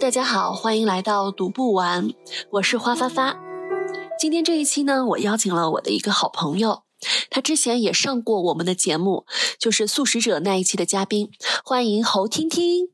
[0.00, 2.08] 大家好，欢迎来到读不完，
[2.52, 3.36] 我是花发发。
[4.18, 6.84] 今天这一期呢，我邀请了我的一个好朋友，
[7.28, 9.26] 他之前也上过我们的节目，
[9.58, 11.30] 就是素食者那一期的嘉宾，
[11.62, 12.88] 欢迎侯听听。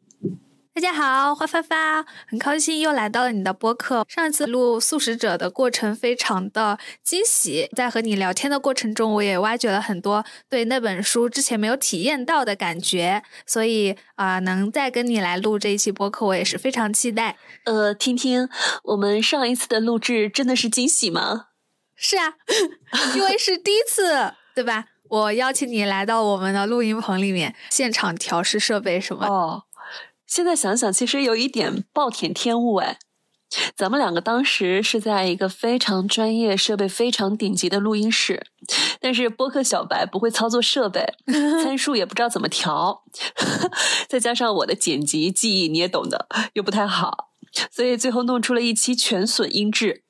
[0.79, 4.07] 大家好，花发发，很高兴又来到了你的播客。
[4.09, 17.37] 上一次录素食者的过程非常的惊喜，在和你聊天的过程中，我也挖掘了很多对那本书之前没有体验到的感觉，所以啊，能再跟你来录这一期播客，我也是非常期待。
[17.65, 18.49] 呃，听听
[18.85, 21.47] 我们上一次的录制真的是惊喜吗？
[21.97, 22.35] 是啊，
[23.17, 24.85] 因为是第一次，对吧？
[25.11, 29.65] 我邀请你来到我们的录音棚里面，现场调试设备什么哦。
[30.29, 32.99] 现在想想，其实有一点暴殄天物哎。
[33.75, 38.47] 咱们两个当时是在一个非常专业、设备非常顶级的录音室，
[39.01, 41.15] 但是播客小白不会操作设备，
[41.65, 43.05] 参数也不知道怎么调，
[44.07, 47.31] 再加上我的剪辑技艺你也懂的，又不太好，
[47.71, 50.05] 所以最后弄出了一期全损音质。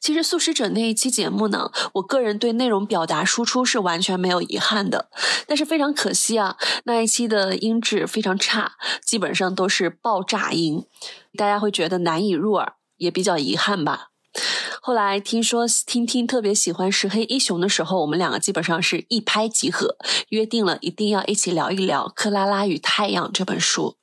[0.00, 5.10] 其实素食者那一期节目呢，我个人对内容表达输出是完全没有遗憾的，
[5.46, 8.72] 但是非常可惜啊，那一期的音质非常差，
[9.04, 10.84] 基本上都是爆炸音，
[11.36, 14.08] 大家会觉得难以入耳，也比较遗憾吧。
[14.82, 19.96] 后来听说听听特别喜欢石黑一雄的时候，我们两个基本上是一拍即合，
[20.30, 23.96] 约定了一定要一起聊一聊《克拉拉与太阳》这本书。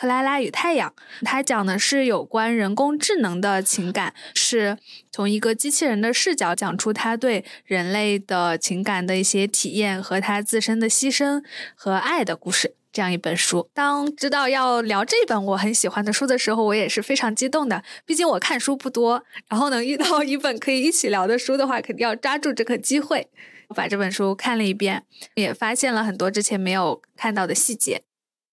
[0.00, 0.94] 克拉拉与太阳，
[1.26, 4.78] 它讲的是有关人工智能的情感，是
[5.12, 12.74] 从一个机器人的视角讲出他对人类的情感的一些体验和他自身的牺牲和爱的故事。
[12.90, 17.84] 这样一本书，当知道要聊这本我很喜欢的书的时候，我也是非常激动的。
[18.06, 23.28] 毕竟我看书不多，然后能遇到一本可以一起聊的书的话，肯定要抓住这个机会。
[23.68, 25.04] 我把这本书看了一遍，
[25.34, 28.02] 也发现了很多之前没有看到的细节。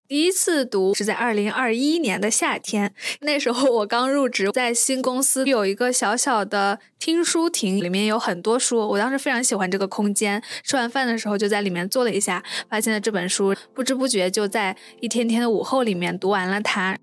[0.08, 8.88] 第一次读是在二零二一年的夏天，那时候我刚入职，在新公司有一个小小的听书亭，里面有很多书。
[8.88, 16.98] 我当时非常喜欢这个空间，吃完饭的时候就在里面坐了一下，发现了这本书，不知不觉就在一天天的午后里面读完了它。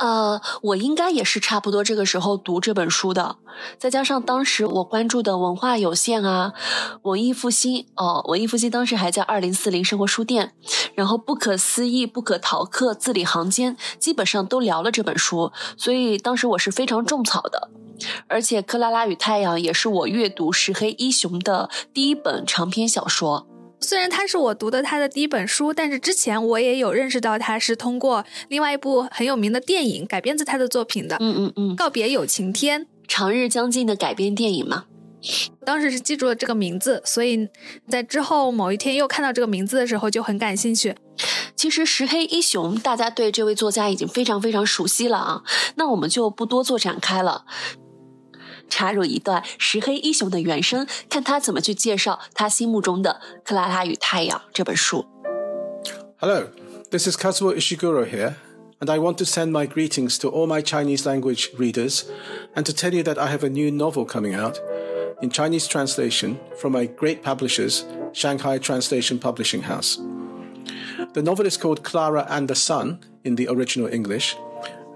[0.00, 3.36] 呃，我应该也是差不多这个时候读这本书的，
[3.78, 6.54] 再加上当时我关注的文化有限啊，
[7.02, 10.54] 文艺复兴哦，文艺复兴当时还在二零四零生活书店，
[10.94, 17.68] 然后不可思议、不可逃课、字里行间，基本上都聊了这本书，所以当时我是非常种草的，
[18.26, 23.49] 而且《克拉拉与太阳》也是我阅读石黑一雄的第一本长篇小说。
[23.80, 31.16] 虽然他是我读的他的第一本书，但是之前我也有认识到他是通过另外一部很有名的电影改编自他的作品的。
[31.20, 34.84] 嗯嗯嗯，告别有晴天，长日将近的改编电影嘛。
[35.66, 37.48] 当时是记住了这个名字，所以
[37.88, 40.94] 在之后某一天又看到这个名字的时候就很感兴趣。
[41.54, 45.42] 其实石黑一雄，大家对这位作家已经非常非常熟悉了啊，
[45.74, 47.44] 那我们就不多做展开了。
[48.69, 55.05] 插入一段石黑一雄的原声，看他怎么去介绍他心目中的《克拉拉与太阳》这本书。
[56.17, 56.47] Hello,
[56.91, 58.35] this is Kazuo Ishiguro here,
[58.79, 62.03] and I want to send my greetings to all my Chinese language readers
[62.55, 64.57] and to tell you that I have a new novel coming out
[65.21, 69.99] in Chinese translation from my great publishers, Shanghai Translation Publishing House.
[71.13, 74.35] The novel is called Clara and the Sun in the original English,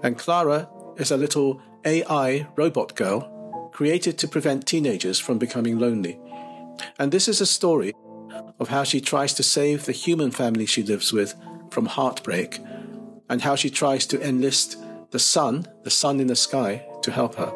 [0.02, 3.28] and Clara is a little AI robot girl
[3.75, 6.17] created to prevent teenagers from becoming lonely.
[6.97, 7.93] And this is a story
[8.57, 11.35] of how she tries to save the human family she lives with
[11.71, 12.61] from heartbreak,
[13.29, 14.77] and how she tries to enlist
[15.11, 17.51] the sun, the sun in the sky, to help her.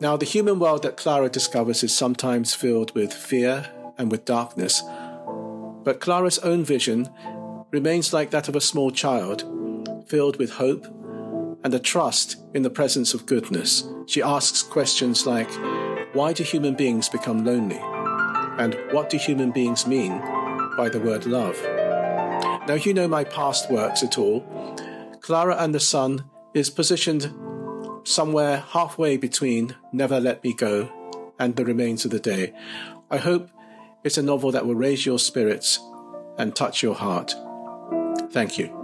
[0.00, 3.66] Now, the human world that Clara discovers is sometimes filled with fear
[3.96, 4.82] and with darkness,
[5.82, 7.08] but Clara's own vision
[7.70, 9.44] remains like that of a small child,
[10.08, 10.86] filled with hope
[11.64, 13.84] and a trust in the presence of goodness.
[14.06, 15.50] She asks questions like
[16.14, 17.80] Why do human beings become lonely?
[18.58, 20.20] And what do human beings mean
[20.76, 21.60] by the word love?
[22.68, 24.40] Now, you know my past works at all.
[25.20, 27.32] Clara and the Sun is positioned
[28.04, 30.92] somewhere halfway between Never Let Me Go
[31.38, 32.52] and The Remains of the Day.
[33.10, 33.50] I hope
[34.04, 35.80] it's a novel that will raise your spirits
[36.38, 37.34] and touch your heart.
[38.30, 38.83] Thank you.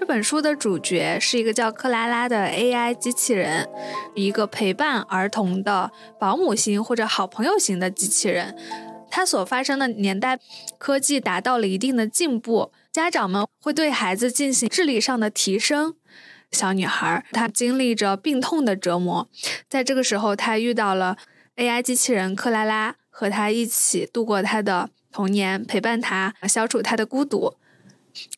[0.00, 3.68] 这本书的主角是一个叫克拉拉的 AI 机器人，
[4.14, 8.56] 一个陪伴儿童的保姆型或者好朋友型的机器人。
[9.10, 10.38] 它所发生的年代，
[10.78, 15.94] 科技达到了一定的进步，家长们会对孩子进行智力上的提升。
[16.50, 19.28] 小女孩她经历着病痛的折磨，
[19.68, 21.18] 在这个时候，她遇到了
[21.56, 27.56] AI 机器人克拉拉，和她一起度过她的童年，陪伴她消除她的孤独。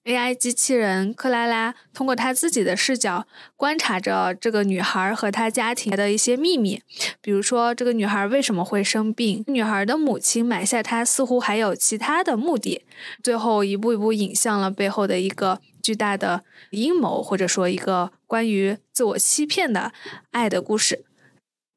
[0.05, 3.27] AI 机器人克拉拉通过她自己的视角
[3.57, 6.83] 观察着这个女孩和她家庭的一些秘密，
[7.21, 12.85] 比如说这个女孩为什么会生病，女孩的母亲买下她似乎还有其他的目的，
[13.23, 19.93] 最后一步一步引向了背后的一个巨大的阴谋，或者说一个关于自我欺骗的
[20.31, 21.05] 爱的故事。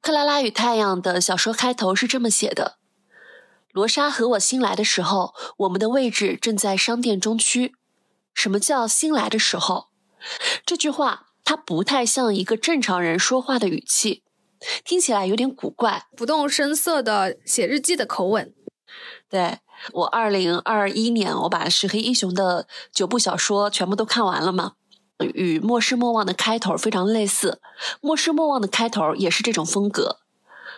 [0.07, 2.77] 《克拉拉与太阳》的小说开头是这么写的：
[3.71, 7.73] 罗莎和我新来的时候，我们的位置正在商店中区。
[8.35, 9.87] 什么叫新来的时候？
[10.63, 14.23] 这句话它不太像一个正常人说话的语气，
[14.83, 18.53] 听起来有点古怪，不动声色的写日记的口吻。
[19.29, 19.59] 对
[19.93, 24.73] 我，二零二一年我把石黑一雄的九部小说全部都看完了嘛，
[25.19, 27.59] 与《莫失莫忘》的开头非常类似，
[28.01, 30.19] 《莫失莫忘》的开头也是这种风格。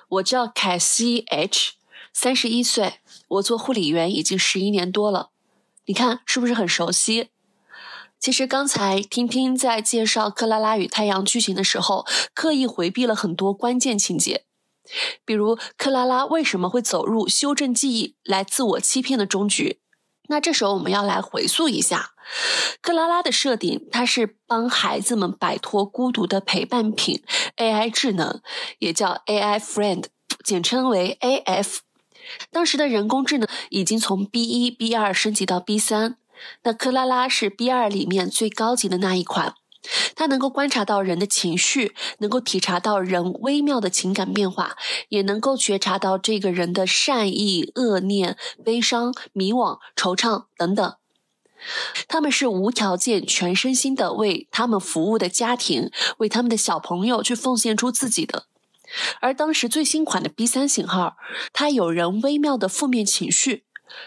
[0.09, 1.74] 我叫凯西 H，
[2.13, 5.30] 三十一岁，我做护理员已经十一年多了，
[5.86, 7.30] 你看是不是很熟悉？
[8.19, 14.45] 其实刚才听听在介绍《克拉拉与太阳》剧情的时候，刻意回避了很多关键情节，
[15.23, 19.79] 比如克拉拉为什么会走入修正记忆来自我欺骗的终局。
[20.29, 22.11] 那这时候我们要来回溯一下，
[22.81, 27.23] 克拉拉的设定，它是帮孩子们摆脱孤独的陪伴品
[27.55, 28.41] AI 智能，
[28.79, 30.03] 也叫 AI Friend，
[30.43, 31.77] 简称为 AF。
[32.51, 36.17] 当时的人工智能已经从 B 一、B 二升级到 B 三。
[36.63, 39.55] 那克拉拉是 B 二里面最高级的那一款，
[40.15, 44.75] 它能够观察到人的情绪，能够体察到人微妙的情感变化，
[45.09, 50.95] 也能够觉察到这个人的善意、恶念、悲伤、迷惘、惆怅等等。
[52.07, 58.45] 他们是无条件、全身心的为他们服务的家庭，为他们的小朋友去奉献出自己的。
[59.19, 61.17] 而当时最新款的 B 三型号，
[61.51, 63.63] 它有人微妙的负面情绪。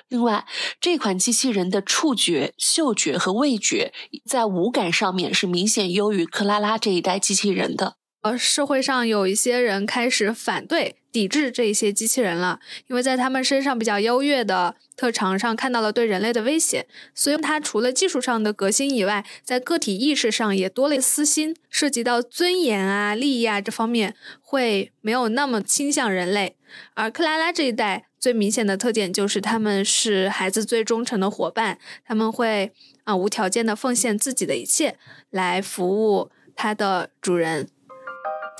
[0.08, 0.46] 另外，
[0.80, 3.92] 这款机器人的触觉、嗅觉和味觉
[4.24, 7.99] 在五感上面是明显优于克拉拉这一代机器人的。
[8.22, 16.86] 呃，社会上有一些人开始反对、抵制这一些机器人了，因为在他们身上比较优越的特长上看到了对人类的威胁。
[17.14, 26.56] 所以，它除了技术上的革新以外，在个体意识上也多了私心，涉及到尊严啊、利益啊这方面会没有那么倾向人类。
[26.92, 32.70] 而克拉拉这一代最明显的特点就是他们是孩子最忠诚的伙伴，他们会
[33.04, 34.98] 啊无条件的奉献自己的一切
[35.30, 37.66] 来服务他的主人。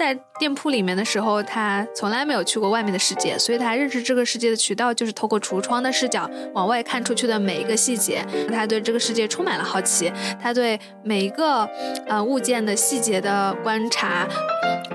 [0.01, 8.25] 在店铺里面的时候，他从来没有去过外面的世界，所以他认识这个世界的渠道就是透过橱窗的视角往外看出去的每一个细节。
[8.51, 10.11] 他对这个世界充满了好奇，
[10.41, 11.69] 他对每一个
[12.07, 14.27] 呃物件的细节的观察，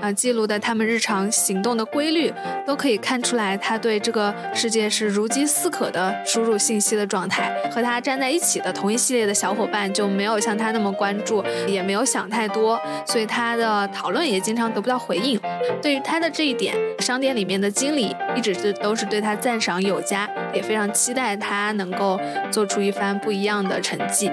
[0.02, 2.32] 啊记录的他们日常行动的规律，
[2.66, 7.50] 都可以看出来他对这个世界是如饥似渴的输入信息的状态。
[7.70, 14.96] 和他站在一起的同一系列的小伙伴就没有像他那么关注，也没有想太多，所以他的讨论也经常得不到。
[15.06, 15.38] 回应，
[15.80, 22.18] 对于他的这一点，商店里面的经理一直是都是对他赞赏有加，也非常期待他能够
[22.50, 24.28] 做出一番不一样的成绩。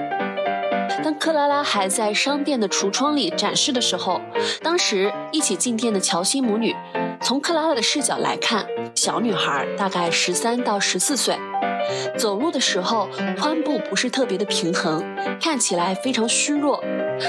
[1.02, 4.20] 当克拉拉还在商店的橱窗里展示的时候，
[4.62, 6.74] 当时一起进店的乔西母女，
[7.20, 11.38] 从克拉拉的视角来看，小女孩大概十三到十四岁，
[12.16, 15.04] 走路的时候髋部不是特别的平衡，
[15.40, 16.82] 看起来非常虚弱。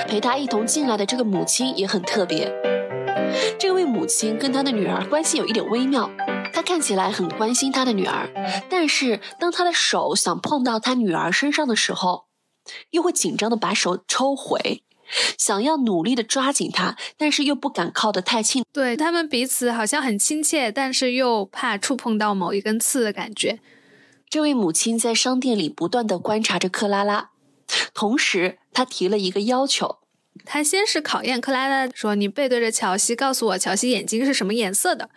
[0.08, 2.52] 陪她一同进来的这个母亲也很特别。
[3.60, 6.10] 这位母亲跟她的女儿关系有一点微妙，
[6.54, 8.30] 她看起来很关心她的女儿，
[8.70, 12.26] 但是当她的手想碰到她女儿身上的时候，
[12.92, 14.84] 又会紧张的把手抽回，
[15.38, 18.64] 想要努力的抓紧他，但是又不敢靠得太近。
[18.74, 23.60] 对他们彼此好像很亲切，但是又怕触碰到某一根刺的感觉。
[24.30, 27.30] 这位母亲在商店里不断的观察着克拉拉，
[27.94, 30.00] 同时她提了一个要求。
[30.44, 35.10] 她先是考验克拉拉，说：“你背对着乔西，告诉我乔西眼睛是什么颜色的。”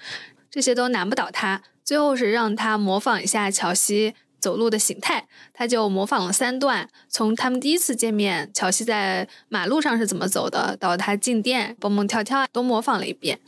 [0.51, 1.63] 这些都难不倒她。
[1.85, 13.41] 最后是让她模仿一下乔西走路的形态，他就模仿了三段，从他们第一次见面，乔西在马路上是怎么走的，到他进店蹦蹦跳跳，都模仿了一遍。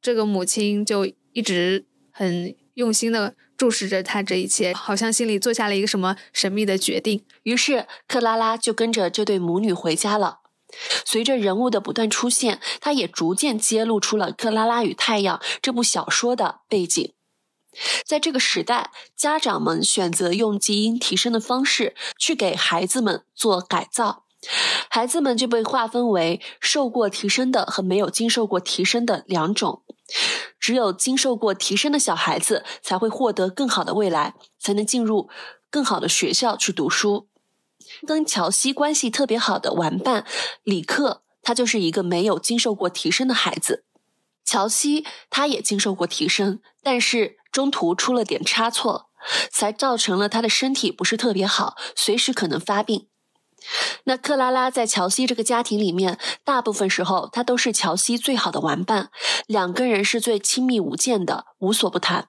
[0.00, 7.24] 这个母亲就一直很用心的注视着他这一切，好像心里做下了一个什么神秘的决定。
[7.42, 10.40] 于是克拉拉就跟着这对母女回家了。
[11.04, 17.12] 随着人物的不断出现，他也逐渐揭露出了《克拉拉与太阳》这部小说的背景。
[18.04, 24.24] 在这个时代，家长们选择用基因提升的方式去给孩子们做改造，
[24.88, 29.82] 孩子们就被划分为受过提升的和没有经受过提升的两种。
[30.60, 35.28] 只有经受过提升的小孩子才会获得更好的未来，才能进入
[35.70, 37.28] 更好的学校去读书。
[38.06, 40.24] 跟乔西关系特别好的玩伴
[40.62, 43.84] 里克，他就是一个没有经受过提升的孩子。
[44.44, 49.08] 乔西他也经受过提升，但是中途出了点差错，
[49.50, 53.06] 才造成了他的身体不是特别好，随时可能发病。
[54.04, 59.08] 那克拉拉在乔西这个家庭里面，大部分时候她都是乔西最好的玩伴，
[59.46, 62.28] 两个人是最亲密无间的，无所不谈。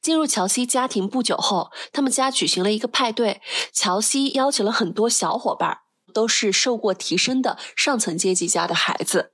[0.00, 3.42] 进入乔西家庭不久后，他们家举行了一个派对。
[3.72, 5.78] 乔西邀请了很多小伙伴，
[6.14, 9.32] 都是受过提升的上层阶级家的孩子。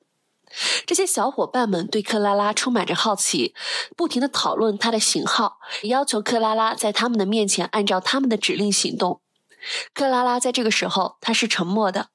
[0.87, 3.55] 这些小伙伴们对克拉拉充满着好奇，
[3.97, 9.21] 不停的讨论她的型号，要求克拉拉在他们的面前按照他们的指令行动。
[9.93, 12.09] 克拉拉在这个时候，她是沉默的。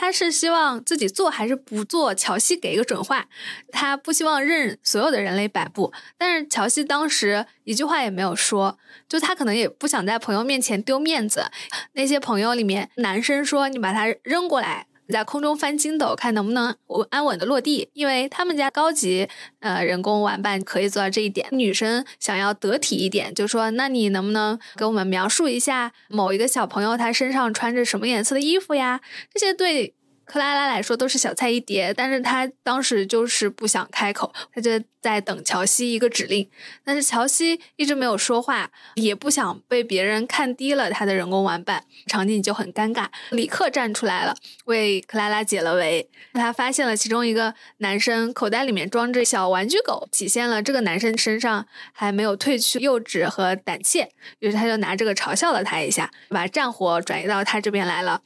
[0.00, 2.14] 他是希望自己做还是不做？
[2.14, 3.26] 乔西给一个准话，
[3.72, 5.92] 他不希望任所有的人类摆布。
[6.16, 8.78] 但是乔西当时一句话也没有说，
[9.08, 11.50] 就他可能也不想在朋友面前丢面子。
[11.94, 16.74] 那些朋友里面，男生说：“你把它扔过来。”在空中翻筋斗，看能不能
[17.10, 19.28] 安稳的落地，因为他们家高级
[19.60, 21.48] 呃人工玩伴可以做到这一点。
[21.50, 29.00] 女生想要得体一点，就说那你能不能给我们描述一下某一个小朋友他身上穿着什么颜色的衣服呀？
[29.32, 29.94] 这些对。
[30.28, 34.70] 克拉拉来说都是小菜一碟，但是他当时就是不想开口，他就
[35.00, 36.48] 在等乔西一个指令。
[36.84, 43.06] 但是乔西一直没有说话，也不想被别人看低了他的人工玩伴，场景就很尴尬。
[43.30, 46.10] 李克站出来了，为克拉拉解了围。
[46.34, 54.10] 他发现了其中一个男生口袋里面装着小玩具狗，体现了这个男生身上还没有褪去幼稚和胆怯。
[54.40, 58.20] 于是他就拿这个嘲笑了他一下，把战火转移到他这边来了。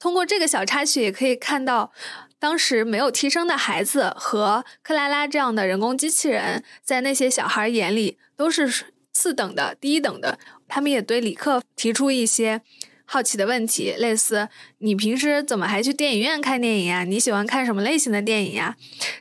[0.00, 1.92] 通过这个小插曲，也可以看到，
[2.38, 10.38] 当时没有替身的孩子和克拉拉这样的人工机器人，在那些小孩眼里都是次等的、低一等的。
[10.66, 12.62] 他们也对李克提出一些
[13.04, 17.04] 好奇的问题，类似“你平时怎么还去电影院看电影呀？
[17.04, 18.76] 你喜欢看什么类型的电影呀？”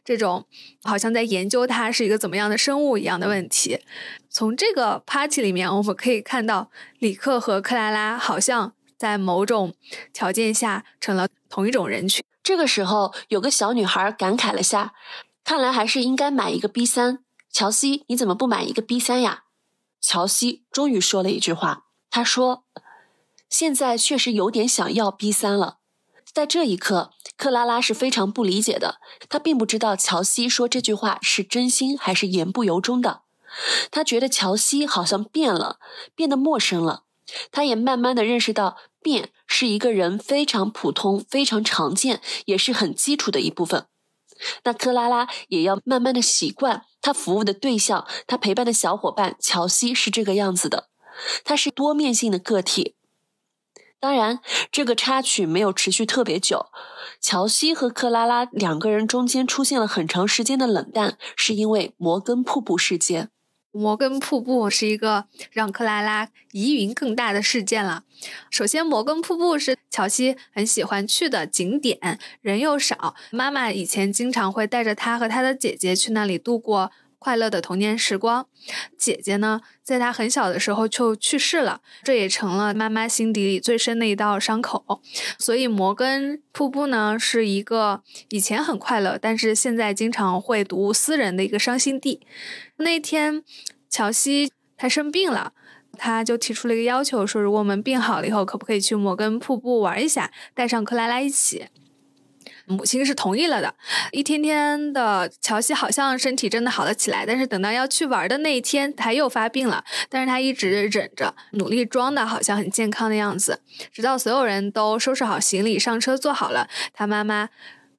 [0.06, 0.46] 这种
[0.84, 3.80] 好像在研究他是一个怎么样的生物一样的问题。
[4.30, 8.72] 从这个 party 里面，我们可以看到李克和克拉拉好像。
[9.00, 9.74] 在某种
[10.12, 12.22] 条件下成了同一种人群。
[12.44, 14.94] 这个时候，有个小女孩感慨了下
[15.46, 19.46] ：“看来还是应该买一个 B 三。”乔西，你怎么不买一个 B 三呀？
[20.02, 22.66] 乔西终于说了一句话，他说
[23.50, 25.78] ：“现在确实有点想要 B 三了。”
[26.32, 33.22] 在这一刻，克拉拉是非常不理解的，她并不知道乔西说这句话是真心还是言不由衷的。
[33.90, 35.80] 她觉得乔西好像变了，
[36.14, 37.06] 变得陌生了。
[37.52, 38.78] 他也慢慢的认识到。
[39.02, 43.86] 变是一个人非常普通、非常常见，也是很基础的一部分。
[44.66, 50.90] 那克拉拉也要慢慢的习惯，他服务的对象，他陪伴的小伙伴乔西是这个样子的，
[51.46, 52.96] 他是多面性的个体。
[54.02, 56.66] 当然，这个插曲没有持续特别久，
[57.22, 63.30] 乔西和克拉拉两个人中间出现了很长时间的冷淡，是因为摩根瀑布事件。
[63.72, 68.04] 摩根瀑布是一个让克拉拉疑云更大的事件了。
[68.50, 76.92] 首先，摩根瀑布是乔西很喜欢去的景点，人又少，妈妈以前经常会带着他和他的姐姐去那里度过。
[77.20, 78.48] 快乐的童年时光，
[78.98, 85.02] 姐姐呢，在她很小的时候就去世了，这也成了妈妈心底里最深的一道伤口。
[85.38, 92.22] 所以摩根瀑布呢，是一个以前很快乐，但是现在经常会睹物思人的一个伤心地。
[92.78, 93.44] 那天，
[93.90, 95.52] 乔西他生病了，
[95.98, 101.68] 他就提出了一个要求，说如果我们病好了以后，可不可以去摩根瀑布玩一下，带上克拉拉一起。
[102.70, 103.74] 母亲是同意了的。
[104.12, 107.26] 一天天的，乔西好像身体真的好了起来。
[107.26, 109.84] 但是等到要去玩的那一天，他又发病了。
[110.08, 113.62] 但是他一直忍着，努力装的好像很健康的样子。
[113.92, 117.50] 直到所有人都收拾好行李上车坐好了，他妈妈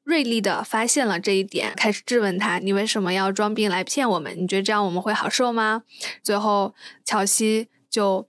[0.04, 4.32] 锐利的发现了这一点，开始质问他：“你为什么要装病来骗我们？
[4.38, 5.82] 你觉得这样我们会好受吗？”
[6.22, 6.74] 最后，
[7.04, 8.28] 乔西就。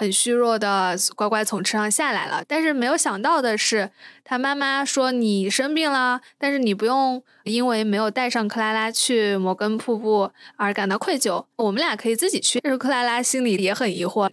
[0.00, 3.90] 很虚弱的乖乖从车上下来了，但是没有想到的是，
[4.24, 12.60] 他妈妈说你生病了，但是你不用因为没有带上克拉拉去摩根瀑布而感到愧疚，我们俩可以自己去。
[12.62, 14.30] 但是克拉拉心里也很疑惑，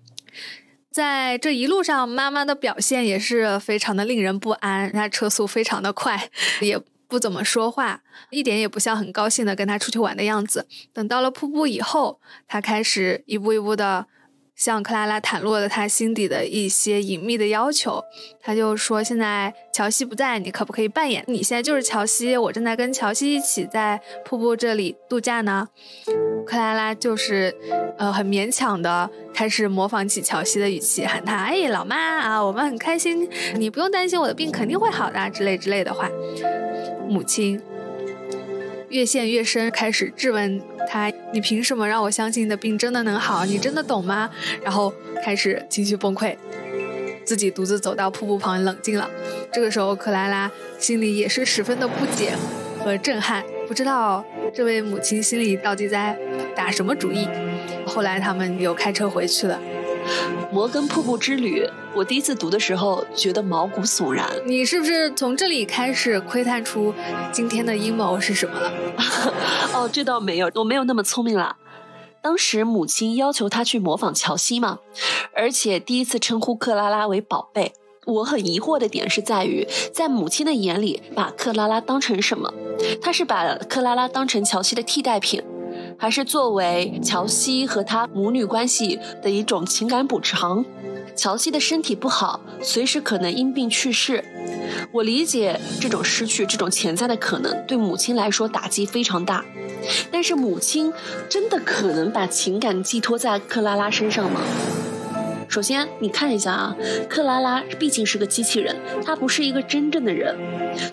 [0.90, 6.30] 在这一路上，妈妈的表现也是非常的令人不安，她车速非常的快，
[6.62, 10.66] 也不怎么说话，一点也不像很高兴的跟他出去玩的样子。
[10.94, 14.08] 等到了瀑布以后，她开始一步一步的。
[14.58, 18.04] 向克拉拉袒露了他心底的一些隐秘的要求。
[18.42, 22.36] 他就说：“现在乔西不在，你可不可以扮演你现在就是乔西？
[22.36, 25.70] 我正在跟乔西一起在瀑布这里度假呢。”
[26.46, 27.54] 克拉拉就是
[27.98, 36.10] 呃很勉强的开始模仿起乔西的语气，喊他：“哎，老妈啊，我们很开心，你不用担心我的病肯定会好的之类之类的话。”
[37.08, 37.62] 母亲
[38.90, 43.46] 越陷越深，开始质问他：“你凭什么让我相信你的病真的能好？
[43.46, 44.30] 你真的懂吗？”
[44.64, 46.36] 然后开始情绪崩溃，
[47.26, 49.10] 自己独自走到瀑布旁冷静了。
[49.52, 52.34] 这个时候，克拉拉心里也是十分的不解
[52.80, 56.18] 和震撼，不知道这位母亲心里到底在
[56.56, 57.28] 打什么主意。
[57.86, 59.60] 后来他们又开车回去了。
[60.52, 64.30] 摩根瀑布之旅，我第一次读的时候觉得毛骨悚然。
[64.46, 66.94] 你是不是从这里开始窥探出
[67.32, 68.72] 今天的阴谋是什么了？
[69.74, 71.58] 哦，这倒没有，我没有那么聪明啦。
[72.22, 74.80] 当时母亲要求他去模仿乔西嘛，
[75.34, 77.74] 而且第一次称呼克拉拉为宝贝。
[78.08, 82.54] 我很疑惑的点是在于，在母亲的眼里，把克拉拉当成什么？
[83.02, 85.44] 她是把克拉拉当成乔西的替代品？
[86.00, 90.64] 还是作为乔西和他母女关系的一种情感补偿。
[91.16, 94.24] 乔西的身体不好，随时可能因病去世。
[94.92, 99.44] 我理解这种失去，这种潜在的可能，对母亲来说打击非常大。
[100.12, 100.94] 但是母亲
[101.28, 104.42] 真的可能把情感寄托在克拉拉身上吗？
[105.50, 106.76] 首先，你看一下啊，
[107.10, 110.36] 克拉拉毕竟是个机器人，她不是一个真正的人。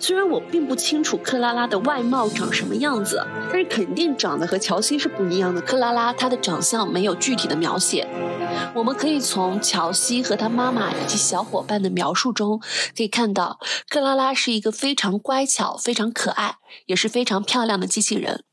[0.01, 5.61] 虽然我并不清楚克拉拉的外貌长什么样子，但是肯定长得和乔西是不一样的。
[5.61, 8.07] 克拉拉她的长相没有具体的描写，
[8.73, 12.59] 我们可以从乔西和他妈妈以及小伙伴的描述中
[12.95, 13.59] 可以看到，
[13.89, 18.43] 克拉拉是一个非常乖巧、非常可爱，也是非常漂亮的机器人。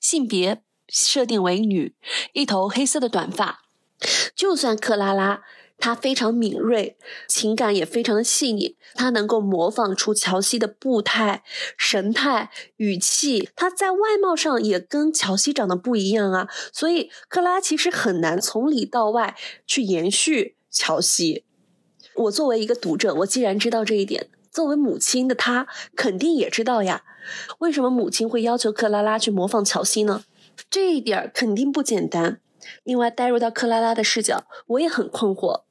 [0.00, 1.94] 性别设定为女，
[2.32, 3.60] 一头黑色的短发。
[4.34, 5.42] 就算克拉拉，
[5.78, 11.42] 她非常敏锐，情感也非常的细腻，她能够模仿出乔西的步态、
[11.76, 21.44] 神态、语气，她在外貌上也跟乔西长得不一样啊，所以克拉其实很难从里到外去延续乔西。
[22.14, 27.04] 我作为一个读者，我既然知道这一点，作为母亲的她肯定也知道呀。
[27.58, 30.24] 为什么母亲会要求克拉拉去模仿乔西呢？
[30.68, 32.40] 这一点肯定不简单。
[32.84, 35.62] 另外，带入到克拉拉的视角，我也很困惑。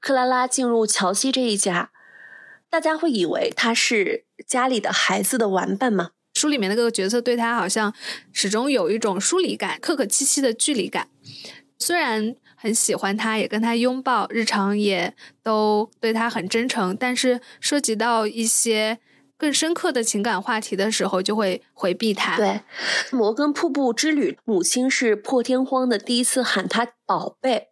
[0.00, 1.90] 克拉拉进入乔西这一家，
[2.70, 6.10] 大家会以为他是家里的孩子的玩伴吗？
[6.34, 7.94] 书里面的各个角色对他好像
[8.32, 11.08] 始终有一种疏离感、客客气气的距离感。
[11.78, 18.98] 虽然很喜欢他，也跟他拥抱，日常也都对他很真诚，但是涉及到一些。
[19.36, 22.36] 更深刻的情感话题的时候，就会回避他。
[22.36, 22.60] 对，
[23.10, 27.68] 摩根瀑布之旅，母亲是破天荒的第一次喊他宝贝，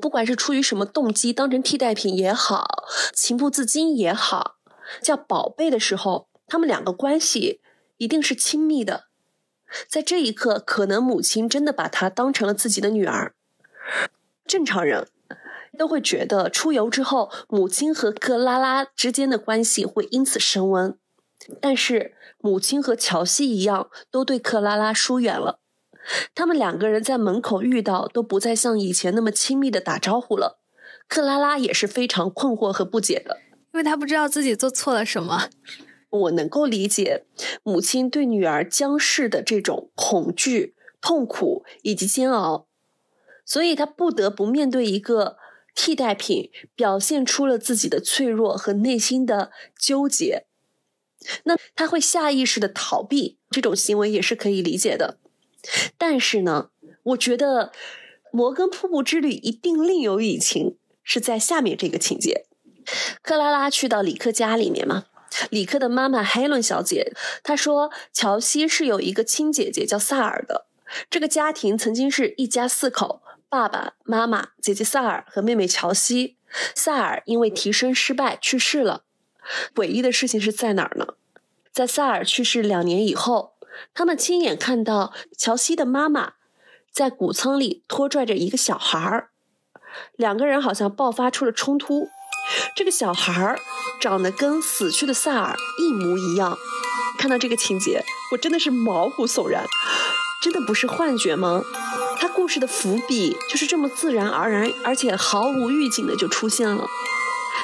[0.00, 2.84] 不管是出于什么动机，当成替代品也好，
[3.14, 4.56] 情不自禁也好，
[5.02, 7.60] 叫宝贝的时候，他们两个关系
[7.96, 9.06] 一定是亲密的。
[9.88, 13.34] 在这一刻，可能母亲真的把他当成了自己的女儿。
[14.46, 15.08] 正常人。
[15.78, 20.98] 都会觉得出游之后，母亲和克拉拉之间的关系会因此升温。
[21.60, 25.60] 但是母亲和乔西一样，都对克拉拉疏远了。
[26.34, 30.60] 他们两个人在门口遇到，都不再像以前那么亲密的打招呼了。
[31.08, 33.38] 克拉拉也是非常困惑和不解的，
[33.72, 35.48] 因为她不知道自己做错了什么。
[36.10, 37.24] 我能够理解
[37.62, 42.66] 母亲对女儿将逝的这种恐惧、痛苦以及煎熬，
[43.44, 45.38] 所以她不得不面对一个。
[45.74, 50.46] 替代品表现出了自己的脆弱和内心的纠结，
[51.44, 55.18] 那他会下意识的逃避，这种行为也是可以理解的。
[55.98, 56.70] 但是呢，
[57.02, 57.66] 我觉得
[58.30, 62.46] 《摩根瀑布之旅》一定另有隐情，是在下面这个情节：
[63.22, 65.04] 克拉拉去到里克家里面嘛，
[65.50, 70.66] 里克的妈妈海伦小姐她说，乔西是有一个亲姐姐叫萨尔的，
[71.10, 73.22] 这个家庭曾经是一家四口。
[73.50, 76.36] 爸爸妈妈、姐姐萨尔和妹妹乔西，
[76.76, 79.02] 萨尔因为提升失败去世了。
[79.74, 81.14] 诡异的事情是在哪儿呢？
[81.72, 83.54] 在萨尔去世两年以后，
[83.92, 86.34] 他们亲眼看到乔西的妈妈
[86.92, 89.30] 在谷仓里拖拽着一个小孩儿，
[90.14, 92.08] 两个人好像爆发出了冲突。
[92.76, 93.58] 这个小孩儿
[94.00, 96.56] 长得跟死去的萨尔一模一样。
[97.18, 99.66] 看到这个情节，我真的是毛骨悚然，
[100.40, 101.64] 真的不是幻觉吗？
[102.20, 106.86] 他故事的伏笔就是这么自然而然，而且毫无预警的就出现了。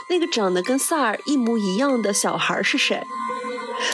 [0.09, 3.07] 那个长得跟萨尔一模一样的小孩是谁？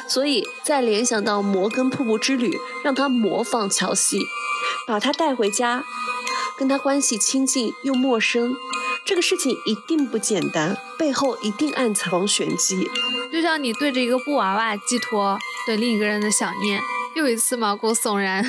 [0.09, 4.21] 所以再联想到摩根瀑布之旅，让他模仿乔西，
[4.87, 5.85] 把他带回家。
[6.57, 8.55] 跟他关系亲近又陌生，
[9.05, 12.89] 这个事情一定不简单，背后一定暗藏玄机。
[13.33, 16.81] 就像你对着一个布娃娃寄托对另一个人的想念，
[17.17, 18.45] 又一次毛骨悚然。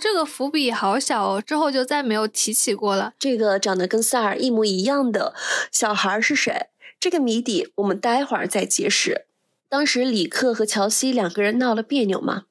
[0.00, 3.12] 这个伏笔好小哦，之后就再没有提起过了。
[3.18, 5.34] 这个长得跟萨尔一模一样的
[5.70, 6.68] 小孩是谁？
[6.98, 9.26] 这个谜底我们待会儿再揭示。
[9.68, 12.44] 当时李克和乔西两个人闹了别扭嘛，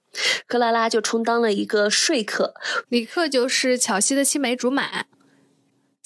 [0.48, 2.54] 克拉拉就充当了一个说客，
[2.88, 5.06] 李克就是乔西的青梅竹马。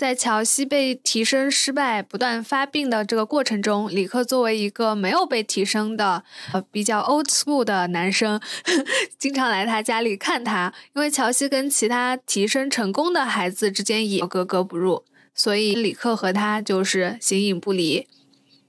[0.04, 8.42] 在乔西被提升失败、不断发病的这个过程中，李克作为一个没有被提升的、呃比较 old school 的男生，
[9.18, 10.74] 经常来他家里看他。
[10.94, 18.06] 因为乔西跟其他提升成功的孩子之间也格格不入，所以李克和他就是形影不离。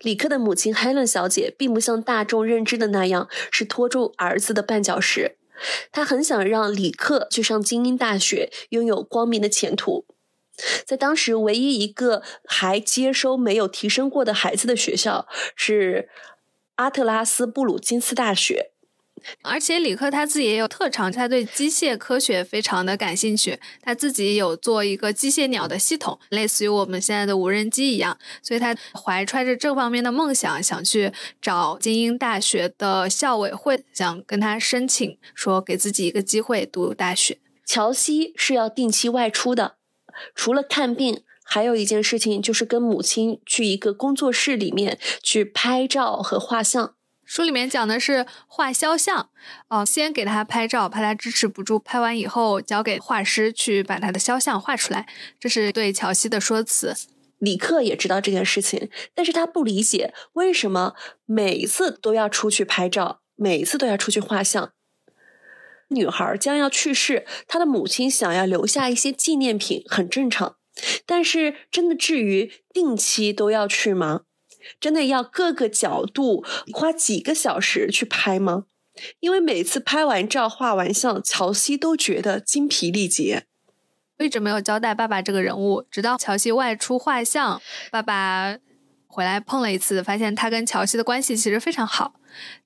[0.03, 5.35] 李克的母亲 Helen 小姐并不像大众认知的那样是拖住儿子的绊脚石，
[5.91, 10.05] 她很想让李克去上精英大学，拥有光明的前途。
[10.87, 16.09] 在当时，唯一一个还接收没有提升过的孩子的学校是
[16.77, 18.71] 阿特拉斯布鲁金斯大学。
[19.41, 37.39] 而且李克他自己也有特长，他对机械科学非常的感兴趣，他自己有做一个机械鸟的系统，类似于我们现在的无人机一样，所以他怀揣着这方面的梦想，想去找精英大学的校委会，想跟他申请，说给自己一个机会读大学。
[37.65, 39.77] 乔西是要定期外出的，
[40.35, 46.95] 除了看病，还有一件事情就是跟母亲去一个工作室里面去拍照和画像。
[47.27, 49.31] 书里面讲的是画肖像，
[49.69, 55.07] 哦，先给他拍照，怕他支持不住，拍完以后交给画师去把他的肖像画出来，
[55.41, 56.95] 这是对乔西的说辞。
[57.39, 64.73] 李克也知道这件事情，但是他不理解为什么每一次都要出去拍照，每一次都要出去画像。
[65.95, 70.57] 女孩将要去世，她的母亲想要留下一些纪念品，很正常。
[71.07, 74.23] 但是，真的至于定期都要去吗？
[74.81, 78.65] 真的要各个角度花几个小时去拍吗？
[79.21, 83.47] 因为每次拍完照、画完像，乔西都觉得精疲力竭。
[84.19, 88.57] 一直没有交代爸爸这个人物，直到乔西外出画像，爸爸
[89.15, 92.15] 回来碰了一次，发现他跟乔西的关系其实非常好，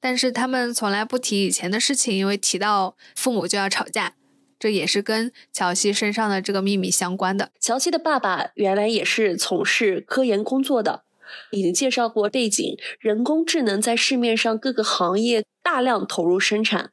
[0.01, 4.15] 但是他们从来不提以前的事情，因为提到父母就要吵架，
[4.59, 7.51] 这也是跟乔西身上的这个秘密相关的。
[7.61, 11.03] 乔西的爸爸原来也是从事科研工作的。
[11.51, 16.93] 已经介绍过背景，人工智能在市面上各个行业大量投入生产，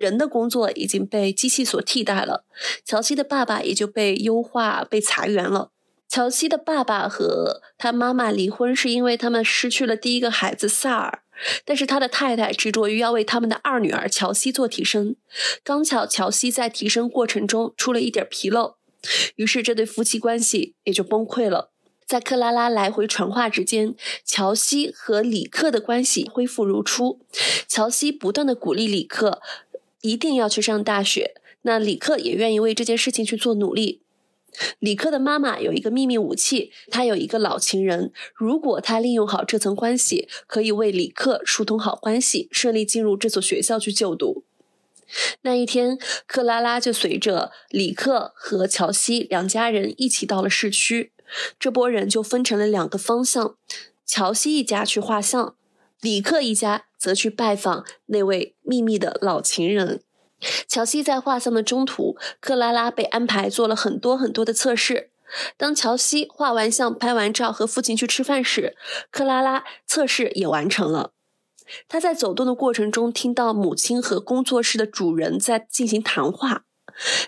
[0.00, 2.44] 人的工作已经被机器所替代了。
[2.84, 5.70] 乔西的爸爸也就被优化、被裁员了。
[6.10, 11.22] 乔西的爸爸和他妈妈离婚，是因为他们失去了第一个孩子萨尔，
[11.64, 15.14] 但是他的太太执着于要为他们的二女儿乔西做提升。
[15.62, 18.74] 刚巧乔西在提升过程中出了一点纰漏，
[19.36, 21.70] 于是这对夫妻关系也就崩溃了。
[22.04, 23.94] 在克拉拉来回传话之间，
[24.24, 27.20] 乔西和李克的关系恢复如初。
[27.68, 29.40] 乔西不断的鼓励李克
[30.00, 34.02] 一定要去上大学，那李克也愿意为这件事情去做努力。
[34.78, 44.44] 李克的妈妈有一个秘密武器，她有一个老情人，如果她利用好这层关系，可以为李克疏通好关系，顺利进入这所学校去就读。
[45.42, 51.12] 那一天，克拉拉就随着李克和乔西两家人一起到了市区。
[51.58, 53.56] 这波人就分成了两个方向，
[54.04, 55.54] 乔西一家去画像，
[56.00, 60.02] 李克一家则去拜访那位秘密的老情人。
[60.68, 65.10] 乔西在画像的中途，克拉拉被安排做了很多很多的测试。
[65.56, 68.76] 当乔西画完像、拍完照和父亲去吃饭时，
[69.10, 71.12] 克拉拉测试也完成了。
[71.86, 76.64] 他在走动的过程中，听到母亲和工作室的主人在进行谈话，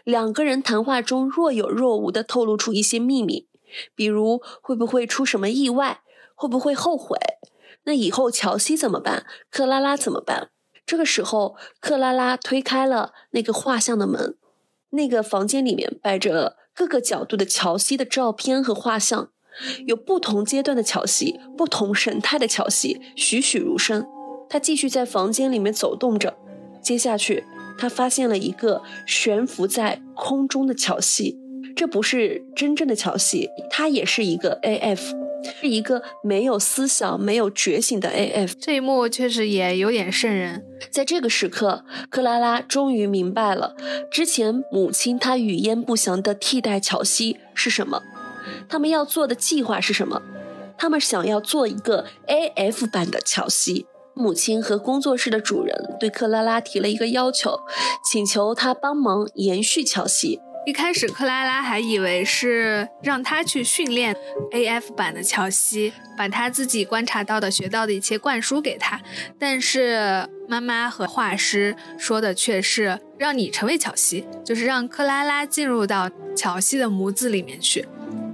[0.02, 3.48] 两个人谈话中若有若无的透露出一些秘密。
[3.94, 6.02] 比如会不会出什么意外？
[6.34, 7.16] 会不会后悔？
[7.84, 9.24] 那以后乔西怎么办？
[9.50, 10.50] 克拉拉怎么办？
[10.84, 14.36] 这个时候，克拉拉推开了那个画像的门，
[14.90, 19.30] 那个房间里面摆着各个角度的乔西的照片和画像，
[19.86, 24.06] 有不同阶段的乔西，不同神态的乔西，栩栩如生。
[24.48, 26.36] 他继续在房间里面走动着，
[26.82, 27.44] 接下去
[27.78, 31.38] 他发现了一个悬浮在空中的乔西。
[31.74, 35.00] 这不是真正的乔西，它也是一个 AF，
[35.44, 38.54] 是一个没有思想、没有觉醒的 AF。
[38.60, 40.64] 这一幕确实也有点瘆人。
[40.90, 43.74] 在这个时刻，克拉拉终于明白了，
[44.10, 48.02] 之前母亲她语焉不详的替代乔西是什么，
[48.68, 50.22] 他们要做的计划是什么？
[50.78, 53.86] 他们想要做一个 AF 版的乔西。
[54.14, 57.60] 母亲和工作室的主人对克拉拉提了一个要求，
[58.04, 60.38] 请求他帮忙延续乔西。
[60.64, 64.16] 一开始克拉拉还以为是让他去训练
[64.52, 69.00] AF 版的乔西，把他自己观察到的、学到的一切灌输给他。
[69.40, 77.84] 但是妈妈和画师说的却是让你成为乔西，就是让克拉拉进入到乔西的模子里面去。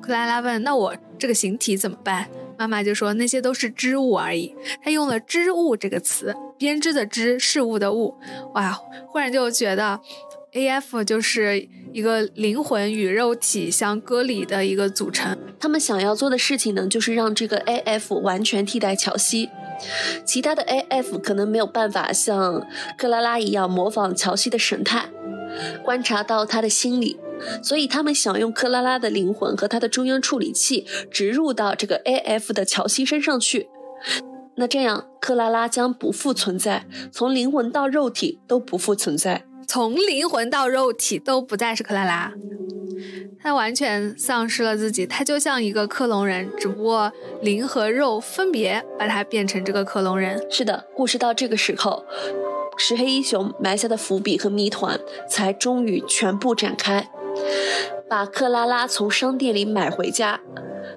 [0.02, 8.18] 克拉拉问：“那我这个形体怎么办？”妈妈就说：“那些都是织物而已。”她用了“织物”这个词，编织的织，事物的物。
[8.52, 8.72] 哇，
[9.06, 9.98] 忽然就觉得。
[10.58, 11.04] A.F.
[11.04, 15.38] 就是一个灵魂与肉体相割离的一个组成。
[15.60, 18.18] 他们想要做的事情呢，就是让这个 A.F.
[18.20, 19.50] 完全替代乔西。
[20.24, 21.16] 其他的 A.F.
[21.20, 22.66] 可能没有办法像
[22.96, 25.08] 克拉拉一样模仿乔西的神态，
[25.84, 27.16] 观察到他的心理，
[27.62, 32.52] 所以他们想用克拉拉的灵魂和他的中央处理器植入到这个 A.F.
[32.52, 33.68] 的乔西身上去。
[34.56, 39.44] 那这样，克拉拉将不复存在，从灵魂到肉体都不复存在。
[39.68, 42.33] 从灵魂到肉体都不再是克拉拉，
[43.38, 50.42] 她完全丧失了自己，她就像一个克隆人，只不过灵和肉分别把她变成这个克隆人。
[50.50, 52.07] 是的，故事到这个时候，
[52.78, 57.07] 石黑一雄埋下的伏笔和谜团才终于全部展开。
[58.09, 60.40] 把克拉拉从商店里买回家，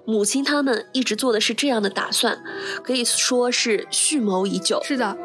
[0.06, 2.42] 母亲他们一直做的是这样的打算，
[2.82, 4.80] 可以说是蓄谋已久。
[4.82, 5.18] 是的。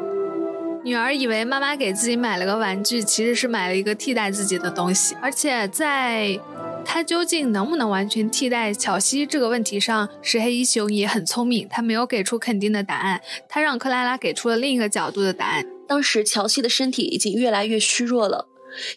[0.87, 5.17] 女儿以为妈妈给自己买了个玩具，其实是买了一个替代自己的东西。
[5.21, 6.39] 而且在
[6.85, 13.19] 她究竟能不能完全替代乔西这个问题上，石黑一雄也很聪明，他没有给出肯定的答案，
[13.49, 15.65] 他让克拉拉给出了另一个角度的答案。
[15.89, 18.47] 当时乔西的身体已经越来越虚弱了，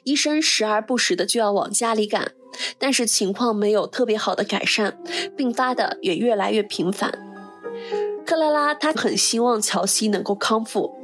[0.04, 2.30] 医生时而不时的就要往家里赶，
[2.78, 4.96] 但是情况没有特别好的改善，
[5.36, 7.12] 并发的也越来越频繁。
[8.24, 10.99] 克拉拉她很希望乔西能够康复。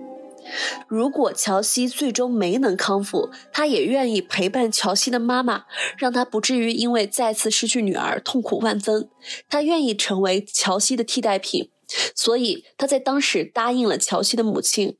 [0.88, 5.64] 如果乔西最终没能康复，他也愿意陪伴乔西的妈妈，
[5.98, 9.08] 让她不至于因为再次失去女儿痛苦万分。
[9.48, 11.70] 他愿意成为乔西的替代品，
[12.14, 14.96] 所以他在当时答应了乔西的母亲。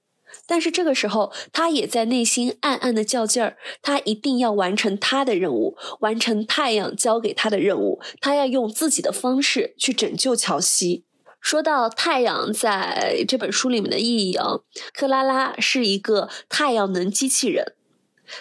[0.47, 11.05] 但是这个时候，他也在内心暗暗的较劲儿，他一定要完成他的任务，完成太阳交给他的任务，他要用自己的方式去拯救乔西。
[11.47, 14.59] 说到太阳在这本书里面的意义啊，
[14.93, 17.75] 克拉拉是一个太阳能机器人，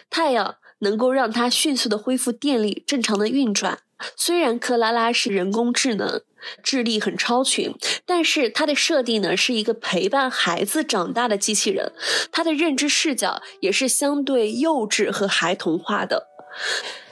[0.10, 3.78] 太阳能够让它迅速的恢复电力，正常的运转。
[4.16, 6.24] 虽然克拉拉是人工智能，
[6.64, 7.76] 智力很超群，
[8.08, 11.92] 但是它的设定呢是一个陪伴孩子长大的机器人，
[12.32, 16.30] 它的认知视角也是相对幼稚和孩童化的。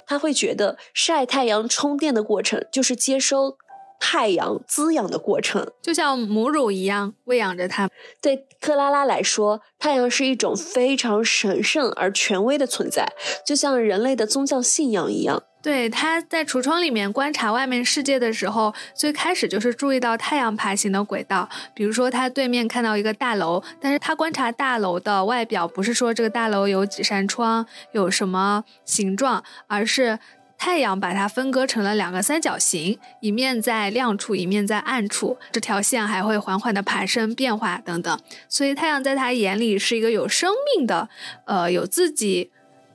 [0.07, 3.59] 他会觉得晒太阳充电的过程就是接收。
[4.05, 7.89] 太阳滋养的过程，就像母乳一样喂养着它。
[8.21, 13.07] 对克拉拉来说，太阳是一种非常神圣而权威的存在，
[13.45, 15.41] 就像人类的宗教信仰一样。
[15.61, 21.47] 对，他在橱窗里面观察外面世界的时候，最开始就是注意到太阳爬行的轨道。
[21.73, 30.19] 比如说，他对面看到一个大楼，但是他观察大楼的外表，不是说这个大楼有几扇窗，有什么形状，而是。
[30.63, 35.37] 太阳把它分割成了两个三角形，一面在亮处，一面在暗处。
[35.51, 38.17] 这条线还会缓缓的爬升、变化等等。
[38.47, 41.09] 所以太阳在他眼里是一个有生命的、
[41.47, 42.49] 呃，有自己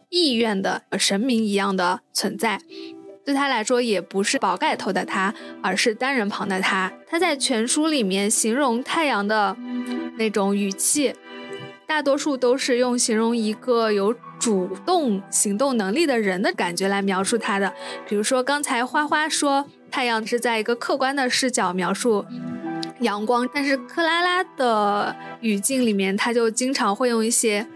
[0.09, 2.59] 意愿的神明一样的存在。
[3.23, 6.91] 对他来说，也不是宝盖头的他，而是单人旁的他。
[7.07, 9.55] 他在全书里面形容太阳的
[10.17, 11.15] 那种语气，
[11.88, 14.14] 大多数都是用形容一个有。
[14.40, 17.74] 主动行动能力的人的感觉来描述他的，
[18.09, 22.24] 比如说刚才花花说太阳是在一个客观的视角描述
[23.01, 27.66] 阳光，但是克拉拉的语境里面，他就经常会用一些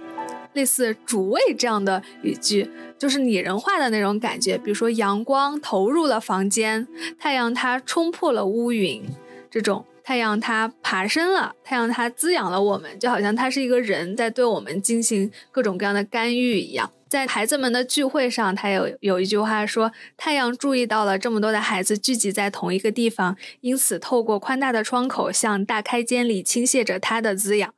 [0.53, 6.87] 类似主谓这样的语句，就是拟人化的那种感觉，比如说阳光投入了房间，
[7.19, 9.05] 太阳它冲破了乌云，
[9.51, 9.85] 这种。
[10.05, 16.93] 太阳它爬升了，太阳它滋养了我们，就好像它是一个人在对我们进行各种各样的干预一样。
[17.09, 27.75] 在孩子们的聚会上，他有有一句话说：“太阳注意到了这么多的孩子聚集在同一个地方，因此透过宽大的窗口向大开间里倾泻着它的滋养。”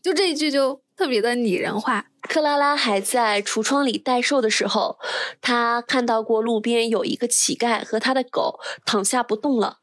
[0.00, 2.06] 就这一句就特别的拟人化。
[2.22, 4.98] 克拉拉还在橱窗里待售的时候，
[5.40, 9.78] 他看到过路边有一个乞丐和他的狗躺下不动了。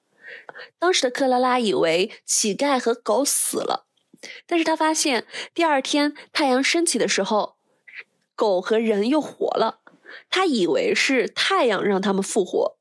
[0.80, 3.88] 当时的克拉拉以为乞丐和狗死了，
[4.46, 7.56] 但是他发现第二天太阳升起的时候，
[8.36, 9.80] 狗和人又活了。
[10.30, 12.78] 他以为是太阳让他们复活。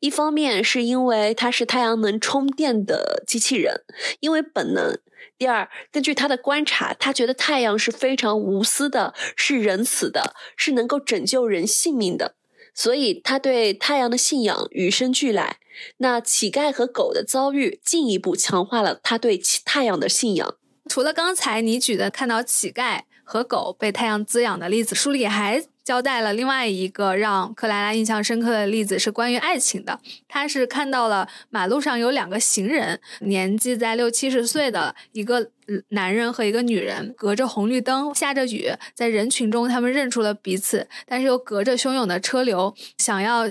[0.00, 3.82] 一方面是因为它是太阳能充电的机器人，
[4.20, 4.96] 因为本能；
[5.38, 12.34] 第二，根据他的观察，他觉得太阳是非常无私的，是仁慈的，是能够拯救人性命的。
[12.74, 15.58] 所以他对太阳的信仰与生俱来。
[15.98, 20.56] 那乞丐和狗的遭遇进一步强化了他对太阳的信仰。
[20.88, 25.64] 除了刚才你举的看到乞丐和狗被太阳滋养的例子，书里还。
[25.84, 30.00] 交代了另外一个让克拉拉印象深刻的例子，是关于爱情的。
[30.26, 35.50] 他是看到了马路上有两个行人，年纪在六七十岁的一个
[35.90, 43.50] 男人和一个女人，隔着红绿灯，下着雨，在人群中他们认出了彼此，但是又隔着汹涌的车流，想要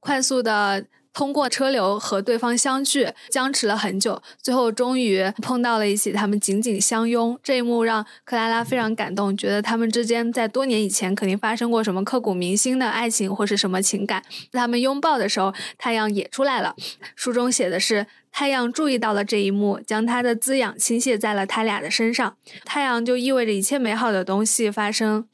[0.00, 0.84] 快速的。
[1.18, 7.36] 通过车流和对方相聚，僵持了很久，最后终于碰到了一起，他们紧紧相拥。
[7.42, 14.22] 这一幕让克拉拉非常感动，觉得他们之间在多年以前肯定发生过什么刻骨铭心的爱情或是什么情感。
[14.52, 16.76] 他们拥抱的时候，太阳也出来了。
[17.16, 22.36] 书中写的是，太阳注意到了这一幕，将它的滋养倾泻在了他俩的身上。
[22.64, 25.26] 太阳就意味着一切美好的东西发生。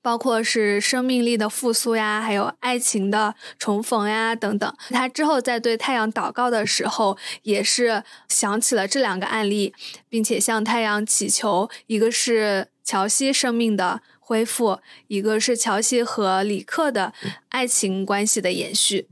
[0.00, 4.74] 包括是生命力的复苏呀，还有爱情的重逢呀等等。
[4.90, 9.74] 他之后在对太阳祷告的时候，也是想起了这两个案例，
[10.08, 17.12] 并且向太阳祈求：一个是乔西生命的恢复，一个是乔西和李克的
[17.48, 19.08] 爱情关系的延续。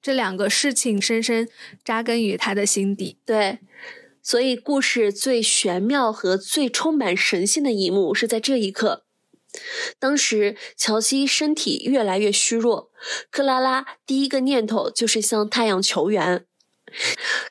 [0.00, 1.48] 这两个事情深深
[1.84, 3.18] 扎根于他的心底。
[3.24, 3.58] 对，
[4.22, 9.05] 所以故事最玄妙和最充满神性的一幕是在这一刻。
[9.98, 12.90] 当时，乔西身体越来越虚弱，
[13.30, 16.44] 克拉拉第一个念头就是向太阳求援，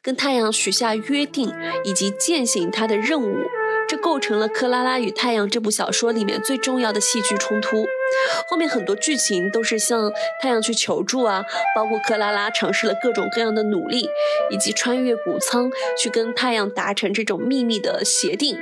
[0.02, 3.46] 跟太阳许下约定，以及践行他的任务。
[3.88, 7.86] 这构成了《克拉拉与太阳》这部小说里面最重要的戏剧冲突。
[8.50, 11.44] 后面很多剧情都是向太阳去求助啊，
[11.76, 14.10] 包括克拉拉尝试了各种各样的努力，
[14.50, 15.70] 以及穿越谷仓
[16.02, 18.58] 去跟太阳达成这种秘密的协定。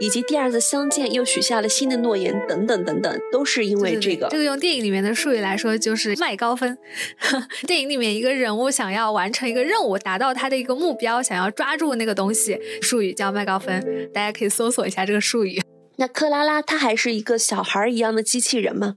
[0.00, 4.28] 以及第二次相见又许下了新的诺言，等等等等，都是因为这个。
[4.28, 6.78] 这个用电影里面的术语来说，就是麦高分。
[7.66, 14.10] 电影里面一个人物想要完成一个任务，达到他的一个目标，想要抓住那个东西，术语叫麦高分。
[14.12, 15.60] 大家可以搜索一下这个术语。
[15.96, 18.96] 那克拉拉她还是一个小孩一样的机器人吗？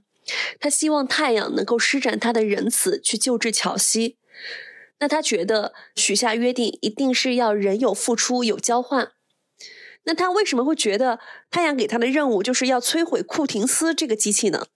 [0.60, 4.16] 她希望太阳能够施展他的仁慈去救治乔西。
[5.00, 9.08] 那他觉得许下约定一定是要人有付出有交换。
[10.04, 11.18] 那他为什么会觉得
[11.50, 14.66] 太阳给他的任务就是要摧毁库廷斯这个机器呢？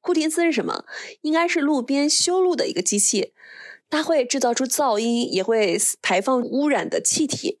[0.00, 0.84] 库廷斯是什么？
[1.22, 3.32] 应该是路边修路的一个机器，
[3.90, 7.58] 它会制造出噪音，也会排放污染的气体。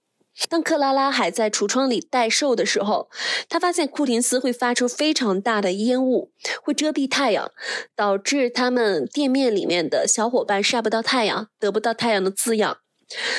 [0.48, 3.10] 当克拉拉还在橱窗里待售的时候，
[3.48, 6.30] 他发现库廷斯会发出非常大的烟雾，
[6.62, 7.50] 会遮蔽太阳，
[7.96, 12.78] 导致他们店面里面的小伙伴晒不到太阳，得不到太阳的滋养。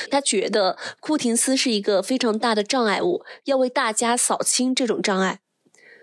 [0.09, 5.39] 他觉得库廷斯是一个非常大的障碍物，要为大家扫清这种障碍，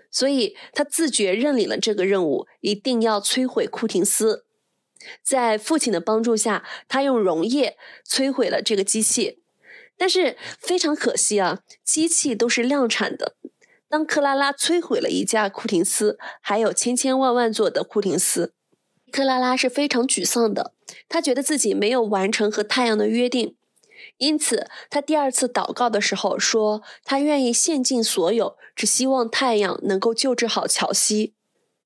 [0.09, 4.45] 所以他自觉认领了这个任务，一定要摧毁库廷斯。
[5.21, 9.39] 在父亲的帮助下，他用溶液摧毁了这个机器，
[9.97, 13.35] 但是非常可惜啊，机器都是量产的。
[13.89, 18.53] 当克拉拉摧毁了一架库廷斯，还有千千万万座的库廷斯，
[19.11, 20.73] 克拉拉是非常沮丧的。
[21.09, 23.55] 他觉得自己没有完成和太阳的约定，
[24.17, 31.33] 因此他第二次祷告的时候说：“他愿意献尽所有，只希望太阳能够救治好乔西。”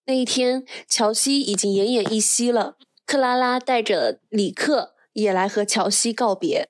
[0.05, 2.75] 那一天，乔西已经奄奄一息了。
[3.05, 6.69] 克拉拉带着里克也来和乔西告别，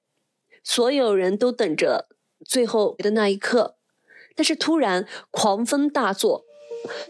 [0.63, 2.09] 所有人都等着
[2.45, 3.77] 最后的那一刻。
[4.35, 6.45] 但是突然，狂风大作，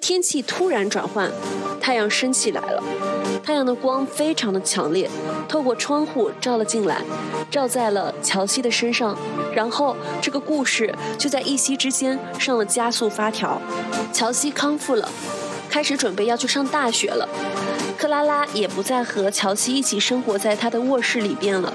[0.01, 1.31] 天气突然转换，
[1.79, 3.10] 太阳升起来了。
[3.43, 5.09] 太阳的光非常的强烈，
[5.47, 7.01] 透过窗户照了进来，
[7.49, 9.17] 照在了乔西的身上。
[9.53, 13.61] 然后这个故事就在一夕之间上了加速发条。
[14.13, 15.09] 乔西康复了，
[15.69, 17.27] 开始准备要去上大学了。
[17.97, 21.73] 克拉拉也不再和乔西一起生活在他的卧室里边了，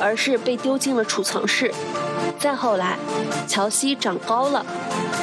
[0.00, 1.72] 而是被丢进了储藏室。
[2.38, 2.98] 再后来，
[3.46, 4.64] 乔西长高了。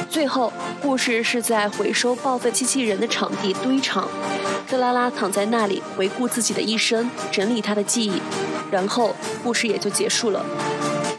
[0.08, 4.08] 最后，故事是在回收报废机器人的场地堆场。
[4.68, 8.20] 克拉拉躺在那里回顾自己的一生，整理她的记忆，
[8.70, 10.44] 然后故事也就结束了。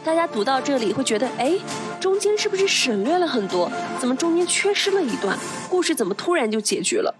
[0.04, 1.58] 大家读到这里会觉得，哎，
[2.00, 3.70] 中间是不是省略了很多？
[3.98, 5.38] 怎么中间缺失了一段？
[5.68, 7.14] 故事怎么突然就结局了？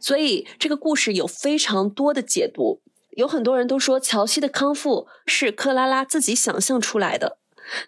[0.00, 2.80] 所以这个故事有非常多的解读。
[3.12, 7.38] 有很多人都说乔西的康复是克拉拉自己想象出来的。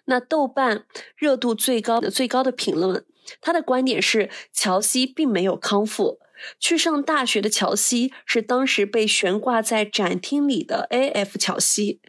[0.05, 3.05] 那豆瓣热度最高的最高的评论，
[3.41, 6.19] 他的观点是乔西并没有康复。
[6.57, 11.37] 去上大学的乔西是当时被悬挂在展厅里的 A.F.
[11.37, 11.99] 乔西，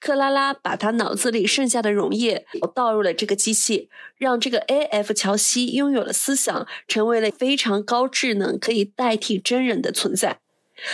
[0.00, 2.44] 克拉拉把他脑子里剩下的溶液
[2.74, 5.14] 倒入了这个机器，让这个 A.F.
[5.14, 10.40] 乔西拥有了思想，成为了非常高智能、可以代替真人的存在。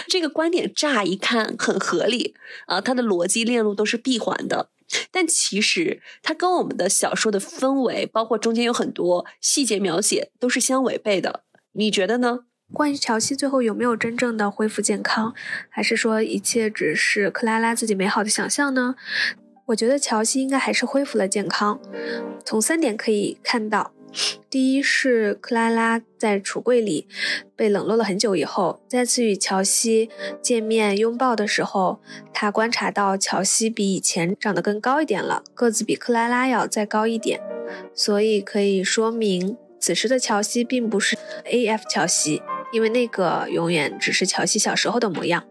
[0.06, 2.34] 这个观点乍一看很合理
[2.66, 4.68] 啊，它的逻辑链路都是闭环的。
[5.11, 11.45] 但其实它跟我们的小说的氛围，包括中间有很多细节描写，都是相违背的。
[11.72, 12.41] 你觉得呢？
[12.72, 15.35] 关于乔西最后有没有真正的恢复健康，
[15.68, 18.97] 还是说一切只是克拉拉自己美好的想象呢？
[19.66, 21.80] 我觉得乔西应该还是恢复了健康。
[22.45, 23.93] 从三点可以看到。
[24.48, 27.08] 第一是克拉拉在橱柜里
[27.56, 30.08] 被冷落了很久以后，再次与乔西
[30.40, 32.00] 见面拥抱的时候，
[32.32, 37.40] 他观察到乔西比以前长得更高一点了，个子比克拉拉要再高一点，
[37.92, 41.82] 所以可以说明此时的乔西并不是 A.F.
[41.88, 42.40] 乔西，
[42.72, 45.44] 因为那个永远只是乔西小时候的模样。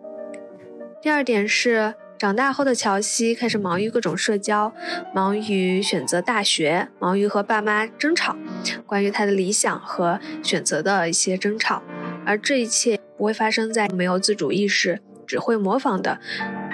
[1.01, 1.95] 第二点是。
[2.24, 4.74] 长大后的乔西开始忙于各种社交，
[5.13, 8.38] 忙于选择大学，忙于和爸妈争吵，
[8.86, 11.84] 关于他的理想和选择的一些争吵。
[12.26, 16.21] 而这一切不会发生在没有自主意识、只会模仿的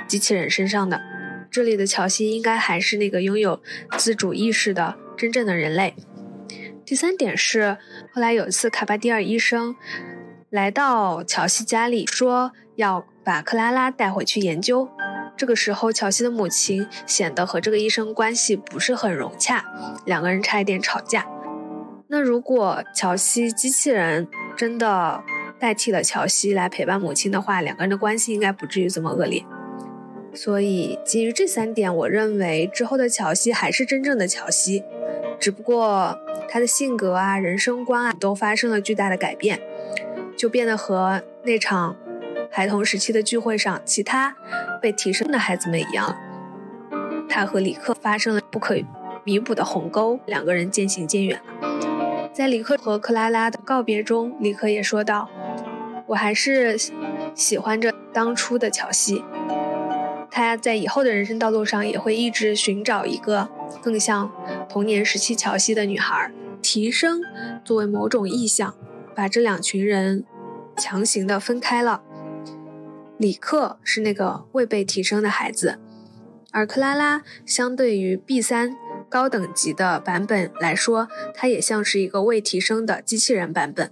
[0.08, 1.02] 机器人身上的。
[1.50, 3.60] 这里的乔西应该还是那个拥有
[3.98, 5.96] 自主意识的真正的人类。
[6.86, 7.80] 第三点是，
[8.14, 9.76] 后来有一次卡巴迪尔医生
[10.52, 14.88] 来到乔西家里，说要把克拉拉带回去研究。
[15.40, 19.64] 这个时候，乔西的母亲显得和这个医生关系不是很融洽，
[20.06, 21.26] 两个人差一点吵架。
[22.10, 24.28] 那如果乔西机器人
[24.58, 25.24] 真的
[25.58, 29.42] 代替了乔西来陪伴母亲的话，两个人的关系应该不至于这么恶劣。
[30.34, 34.84] 所以，基于这三点，我认为之后的乔西还是真正的乔西，
[35.40, 36.20] 只不过
[36.50, 39.62] 他的性格啊、人生观啊都发生了巨大的改变，
[40.36, 41.96] 就变得和那场。
[42.52, 44.36] 孩童时期的聚会上，其他
[44.82, 46.18] 被提升的孩子们一样，
[47.30, 48.76] 他和李克发生了不可
[49.24, 52.30] 弥补的鸿沟，两个人渐行渐远了。
[52.34, 55.30] 在李克和克拉拉的告别中，李克也说道
[56.08, 56.78] ：“我还是
[57.36, 59.24] 喜欢着当初的乔西，
[60.32, 63.50] 他在以后的人生道路上也会一直寻找一个
[63.82, 64.32] 更像
[64.68, 66.32] 童年时期乔西的女孩。
[66.62, 67.22] 提升
[67.64, 68.74] 作为某种意向，
[69.16, 70.26] 把这两群人
[70.76, 72.02] 强行的分开了。”
[73.20, 75.78] 李克是那个未被提升的孩子，
[76.52, 78.78] 而克拉拉相对于 B 三
[79.10, 83.92] 高等级的版本来说，它也像是一个未提升的机器人版本。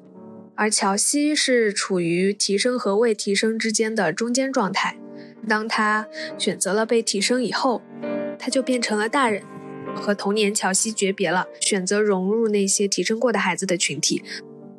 [0.55, 4.97] 而乔西是处于提升和未提升之间的中间状态。
[5.45, 6.07] 当他
[6.37, 7.81] 选择了被提升以后，
[8.39, 9.43] 他就变成了大人，
[9.93, 14.23] 和童年乔西诀别了，选择融入那些提升过的孩子的群体。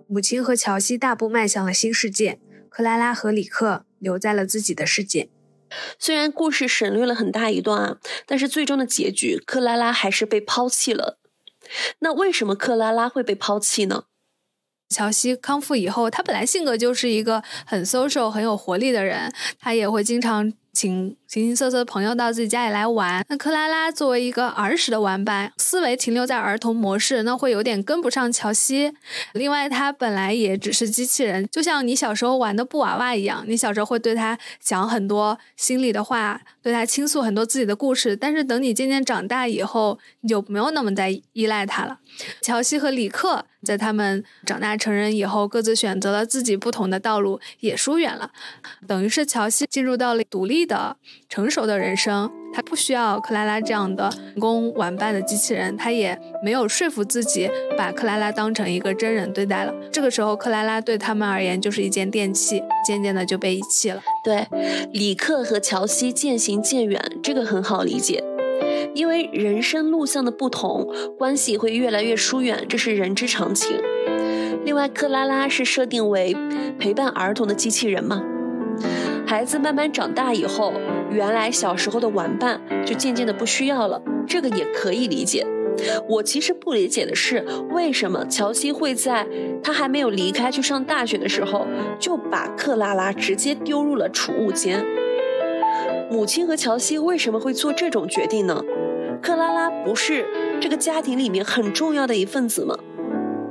[0.06, 2.38] 母亲和乔西大步迈向了新世界，
[2.70, 3.84] 克拉拉和李克。
[3.98, 5.28] 留在了自己的世界。
[5.98, 11.18] 虽然故事省略了很大一段啊，但是最终的结局，克拉拉还是被抛弃了。
[11.98, 14.04] 那为什么克拉拉会被抛弃呢？
[14.88, 20.52] 乔西康复以后，他本来性格就是一个很 social、很有活力的人，他也会经常。
[20.70, 23.22] 请形形色色的朋友到自己家里来玩。
[23.28, 28.94] 那克拉拉作为一个儿时的玩伴，思维停留在儿童模式，那会有点跟不上乔西。
[29.34, 38.16] 另外，他本来也只是机器人，就像你小时候玩的布娃娃一样，你小时候会对他讲很多心里的话，对他倾诉很多自己的故事。
[38.16, 41.98] 但是等你渐渐长大以后，你就没有那么在依赖他了。
[42.40, 48.30] 乔西和李克在他们长大成人以后，各自选择了自己不同的道路，也疏远了。
[48.86, 50.96] 等于是乔西进入到了独立的、
[51.28, 59.74] 成熟的人生，他不需要克拉拉这样的人工玩伴的机器人，他也没有说服自己把克拉拉当成一个真人对待了。
[59.92, 64.00] 这个时候，克拉拉对他们而言就是一件电器，渐渐的就被遗弃了。
[64.24, 64.46] 对，
[64.90, 68.24] 李克和乔西渐行渐远，这个很好理解。
[68.94, 73.78] 因为人生路向的不同，关系会越来越疏远，这是人之常情。
[74.64, 76.34] 另外，克拉拉是设定为
[76.78, 78.24] 陪伴儿童的机器人嘛？
[79.26, 80.72] 孩子慢慢长大以后，
[81.10, 85.46] 原来小时候的玩伴就渐渐的不需要了，这个也可以理解。
[86.08, 89.26] 我其实不理解的是，为什么乔西会在
[89.62, 91.66] 他还没有离开去上大学的时候，
[92.00, 94.84] 就把克拉拉直接丢入了储物间？
[96.10, 98.62] 母亲和乔西为什么会做这种决定呢？
[99.22, 100.26] 克拉拉不是
[100.60, 102.76] 这个家庭里面很重要的一份子吗？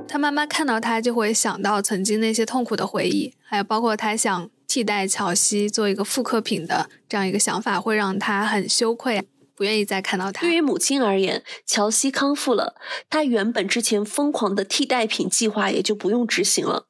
[0.08, 9.24] 他妈妈看到他就会想到曾经那些痛苦的回忆，还有包括他想替代乔西做一个复刻品的这样一个想法，会让他很羞愧，
[9.56, 10.42] 不愿意再看到他。
[10.42, 12.76] 对于母亲而言，乔西康复了，
[13.10, 16.88] 他原本之前疯狂的替代品计划也就不用执行了。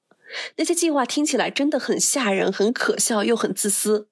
[0.58, 4.10] 那些计划听起来真的很吓人、很可笑又很自私。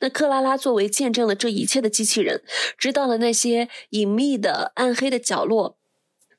[0.00, 2.42] 那克拉拉作为见证了这一切的机器人，
[2.78, 5.77] 知道了那些隐秘的暗黑的角落，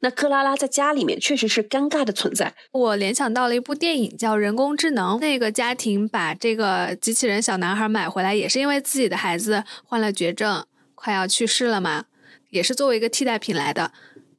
[0.02, 2.54] 那克拉拉在家里面确实是尴尬的存在。
[2.72, 12.06] 我联想到了一部电影叫《人工智能》，那个家庭把这个机器人小男孩买回来，也是因为自己的孩子患了绝症，快要去世了嘛，
[12.50, 13.92] 也是作为一个替代品来的。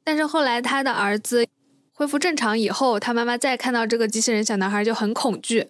[0.03, 1.45] 但是后来他的儿子
[1.93, 5.67] 恢复正常以后，他妈妈再看到这个机器人小男孩就很恐惧，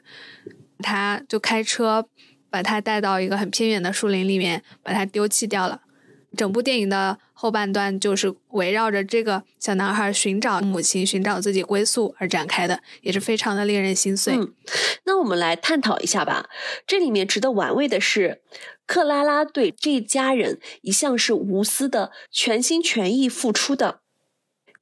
[0.80, 2.08] 他就开车
[2.50, 5.82] 把他带到一个很偏远的树林里面，把他丢弃掉了。
[6.38, 14.36] 整部电影的后半段就是围绕着这个小男孩寻找母亲、寻找自己归宿而展开的，也是非常的令人心碎。
[14.36, 14.54] 嗯，
[15.04, 16.50] 那我们来探讨一下吧。
[16.88, 18.42] 这里面值得玩味的是，
[18.88, 24.00] 克拉拉对这家人一向是无私的、全心全意付出的。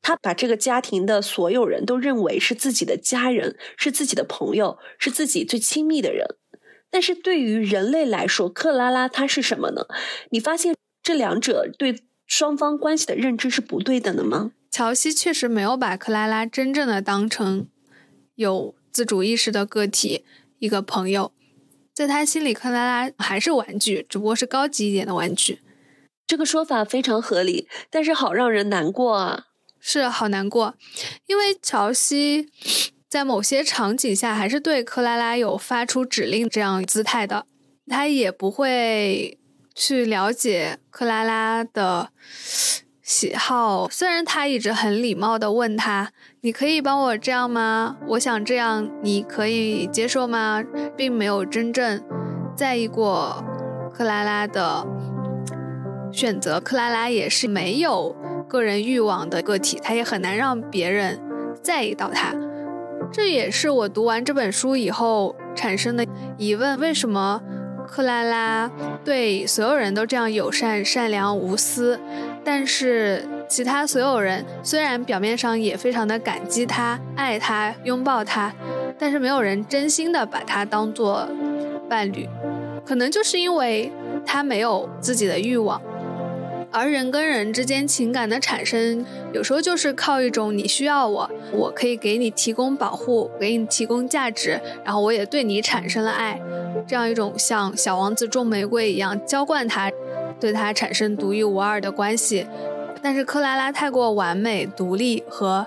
[0.01, 6.25] 他把这个家庭的所有人都认为是自己的家人，是自己的朋友，是自己最亲密的人。
[6.91, 9.87] 但是对于人类来说，克拉拉她是什么呢？
[10.29, 10.75] 你发现？
[11.09, 14.51] 这两者对双方关系的认知是不对等的吗？
[14.69, 17.67] 乔西确实没有把克拉拉真正的当成
[18.35, 20.23] 有自主意识的个体，
[20.59, 21.31] 一个朋友，
[21.95, 25.61] 在他心里，克拉拉还是玩具，只不过是高级一点的玩具。
[26.27, 29.45] 这个说法非常合理，但是好让人难过啊！
[29.79, 30.75] 是好难过，
[31.25, 32.51] 因为乔西
[33.09, 37.47] 在某些场景下还是对克拉拉有发出指令这样姿态的，
[37.87, 39.39] 他也不会。
[39.79, 42.09] 去了解克拉拉的
[43.01, 46.11] 喜好，虽然他一直很礼貌的问他
[46.43, 47.95] ：“你可以帮我这样吗？
[48.09, 50.61] 我想这样，你可以接受吗？”
[50.97, 52.03] 并没有真正
[52.53, 53.41] 在意过
[53.93, 54.85] 克拉拉的
[56.11, 56.59] 选择。
[56.59, 58.13] 克拉拉也是没有
[58.49, 61.21] 个人欲望的个体，他也很难让别人
[61.63, 62.35] 在意到他。
[63.13, 66.05] 这也是我读完这本书以后产生的
[66.37, 67.41] 疑问：为什么？
[67.89, 68.69] 克拉拉
[69.03, 71.99] 对所有人都这样友善、善良、无私，
[72.43, 78.53] 但是其他所有人虽然表面上也非常的感激他、爱他、拥抱他，
[78.97, 81.27] 但是没有人真心的把他当做
[81.89, 82.29] 伴侣，
[82.85, 83.91] 可能就是因为
[84.25, 85.81] 他没有自己的欲望。
[86.71, 96.39] 而人跟人之间情感的产生，有时候就是靠一种你需要我，我可以给你提供保护，给你提供价值，然后我也对你产生了爱，
[96.87, 99.91] 这样一种像小王子种玫瑰一样浇灌他，
[100.39, 102.45] 对他产生独一无二的关系。
[103.01, 105.65] 但是克拉拉太过完美、独立和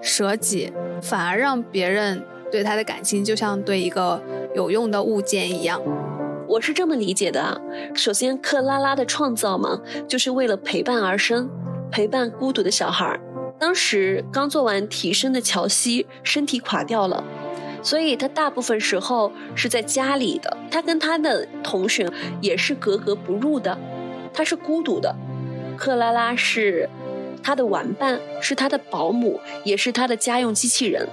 [0.00, 0.72] 舍己，
[1.02, 2.22] 反而让别人
[2.52, 4.22] 对他的感情就像对一个
[4.54, 5.80] 有用的物件一样。
[6.48, 7.60] 我是这么理解的，
[7.94, 11.50] 首先，克拉拉的创造嘛，就是为了陪伴而生，
[11.90, 13.18] 陪伴孤独的小孩。
[13.58, 17.24] 当时刚做完提升的乔西身体垮掉了，
[17.82, 20.56] 所以他大部分时候是在家里的。
[20.70, 22.08] 他跟他的同学
[22.40, 23.76] 也是格格不入的，
[24.32, 25.14] 他是孤独的。
[25.76, 26.88] 克拉拉是
[27.42, 31.08] 他的玩伴，是他的保姆，也是他的家用机器人。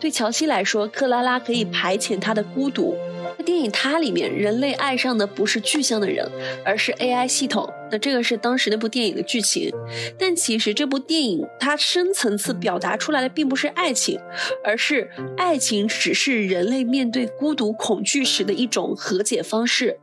[0.00, 2.96] 对乔西来说，克拉拉可以排遣他的孤独。
[3.44, 6.30] 电影它里面，人类爱上的不是具象的人，
[6.64, 7.72] 而是 AI 系统。
[7.90, 9.72] 那这个是当时那部电影的剧情。
[10.18, 14.20] 但其实这部电影它深层次表达出来的并不是爱情，
[14.64, 20.00] 而是爱情只是人类面对孤独恐惧时的一种和解方式。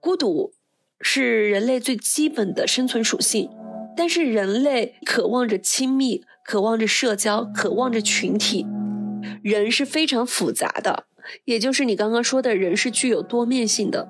[0.00, 0.52] 孤独
[1.00, 3.48] 是人类最基本的生存属性，
[3.96, 8.66] 但是人类渴望着亲密，渴望着社交，渴望着群体。
[9.42, 11.06] 人是非常复杂的。
[11.44, 14.08] 也就是你刚刚说的人是具有多面性的，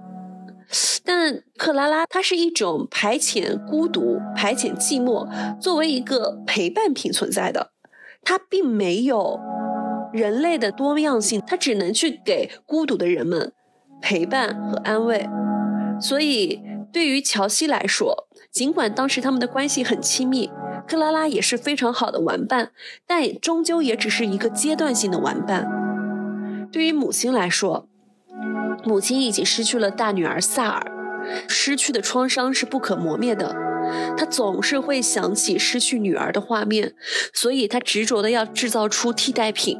[1.04, 5.28] 但克拉拉它是一种排遣孤独、排遣寂寞，
[5.60, 7.72] 作为一个陪伴品存在的，
[8.22, 9.38] 它并没有
[10.12, 13.52] 人类的多样性，它只能去给孤独的人们
[14.00, 15.28] 陪伴和安慰。
[16.00, 16.60] 所以
[16.92, 20.50] 对于乔西来说，尽管当时他们的关系很亲密，
[20.86, 22.72] 克拉拉也是非常好的玩伴，
[23.06, 25.82] 但终究也只是一个阶段性的玩伴。
[26.73, 27.87] 对于母亲来说，
[28.85, 30.91] 母亲已经失去了大女儿萨尔，
[31.47, 33.55] 失去的创伤是不可磨灭的。
[34.16, 36.95] 她总是会想起失去女儿的画面，
[37.35, 39.79] 所以她执着的要制造出替代品。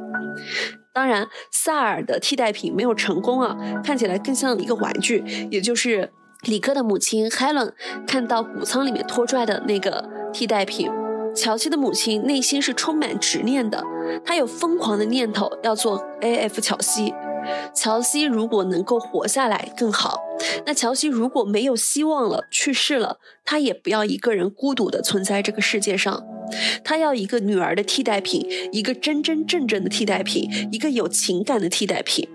[0.93, 6.11] 当然，萨尔的替代品没有成功啊，看起来更像一个玩具，也就是
[6.43, 7.71] 里克的母亲 Helen
[8.05, 10.91] 看到谷仓里面拖拽的那个替代品。
[11.35, 13.83] 乔西的母亲内心是充满执念的。
[14.23, 16.61] 她有疯狂的念头要做 A.F.
[16.61, 17.13] 乔西。
[17.73, 20.21] 乔西如果能够活下来更好。
[20.65, 26.23] 那乔西如果没有希望了，去世了，她也不要一个人孤独的存在这个世界上。
[26.83, 32.29] 她要一个女儿的替代品，一个真真正正的替代品，一个有情感的替代品。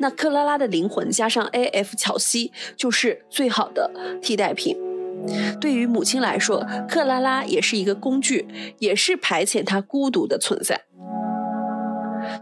[0.00, 1.94] 那克拉拉的灵魂加上 A.F.
[1.96, 3.90] 乔西就是最好的
[4.20, 4.76] 替代品。
[5.60, 8.46] 对于母亲来说，克拉拉也是一个工具，
[8.78, 10.82] 也是排遣她孤独的存在。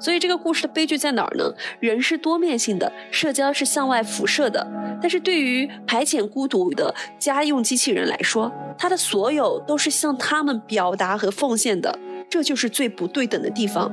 [0.00, 1.52] 所以这个故事的悲剧在哪儿呢？
[1.80, 4.66] 人是多面性的，社交是向外辐射的，
[5.00, 11.98] 但是对于排遣孤独的家用机器人来说，它的所有都是向他们表达和奉献的，
[12.32, 13.92] 这就是最不对等的地方。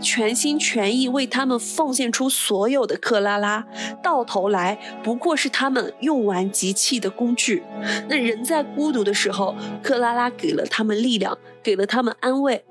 [0.00, 3.66] 全心全意为他们奉献出所有的克拉拉，
[4.02, 7.62] 到头来不过是他们用完即弃的工具。
[8.08, 12.64] 那人在孤独的时候，克拉拉给了他们力量，给了他们安慰，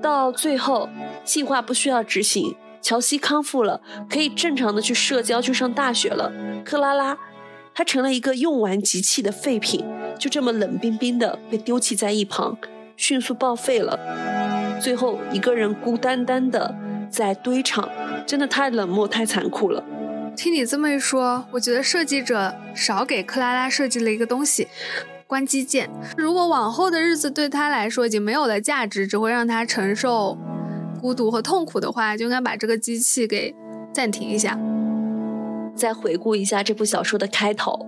[0.00, 0.88] 到最后。
[1.22, 6.32] 计划不需要执行，乔西康复了，可以正常的去社交，去上大学了。
[6.64, 7.18] 克拉拉，
[7.74, 9.84] 她成了一个用完即弃的废品，
[10.18, 12.58] 就这么冷冰冰的被丢弃在一旁，
[12.96, 13.98] 迅速报废了。
[14.80, 16.74] 最后一个人孤单单的
[17.10, 17.88] 在堆场，
[18.26, 19.82] 真的太冷漠，太残酷了。
[20.36, 24.66] 听你这么一说，我觉得设计者少给克拉拉设计了一个东西——
[25.26, 25.88] 关机键。
[26.16, 30.36] 如果往后的日子对他来说已经没有了价值，只会让他承受。
[31.00, 33.54] 孤独和痛苦的话，就应该把这个机器给
[33.92, 34.58] 暂停一下。
[35.76, 37.86] 再回顾一下这部小说的开头，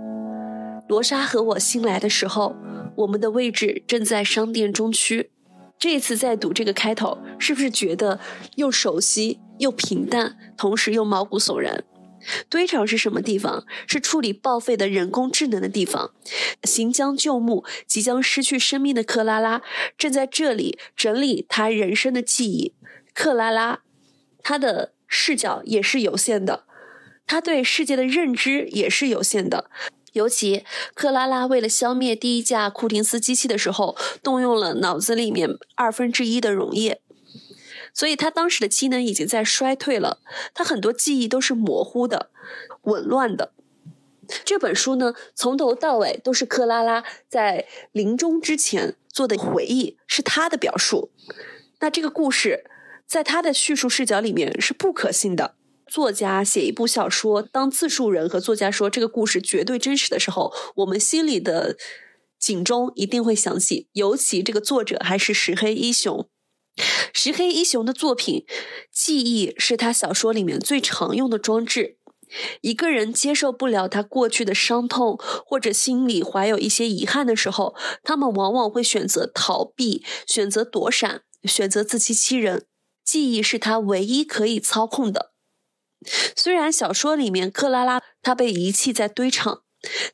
[0.86, 2.54] 罗莎和我新来的时候，
[2.96, 5.30] 我们的位置正在商店中区。
[5.78, 8.18] 这次再读这个开头，是不是觉得
[8.54, 11.84] 又熟悉又平淡，同时又毛骨悚然？
[12.48, 13.64] 堆场是什么地方？
[13.86, 16.12] 是处理报废的人工智能的地方。
[16.64, 19.62] 行将就木、即将失去生命的克拉拉，
[19.98, 22.74] 正在这里整理他人生的记忆。
[23.14, 23.82] 克拉拉，
[24.42, 26.64] 她的视角也是有限的，
[27.26, 29.70] 她对世界的认知也是有限的。
[30.16, 30.64] 尤其
[30.94, 37.00] 克拉拉为了消灭第一架库廷斯机器的时候，动用了脑子里面二分之一的溶液，
[37.92, 40.18] 所以她当时的机能已经在衰退了，
[40.54, 42.30] 她很多记忆都是模糊的、
[42.82, 43.52] 紊乱的。
[44.44, 51.10] 这本书呢，从头到尾都是克拉拉在临终之前做的回忆，是她的表述。
[51.80, 52.64] 那这个故事。
[53.08, 55.54] 在他的叙述视角里面是不可信的。
[55.96, 61.78] 作家写一部小说，当自述人和作家说这个故事绝对真实的时候，我们心里的
[62.38, 63.88] 警钟一定会响起。
[63.94, 66.28] 尤其这个作者还是石黑一雄，
[67.14, 68.44] 石黑一雄的作品，
[68.92, 71.96] 记忆是他小说里面最常用的装置。
[72.60, 82.66] 一个人接受不了他过去的伤痛，或者心里怀有一些遗憾的时候，他们往往会选择逃避，选择躲闪，选择自欺欺人。
[83.02, 85.32] 记忆是他唯一可以操控的。
[86.36, 89.62] 虽然小说里面克拉拉她被遗弃在堆场，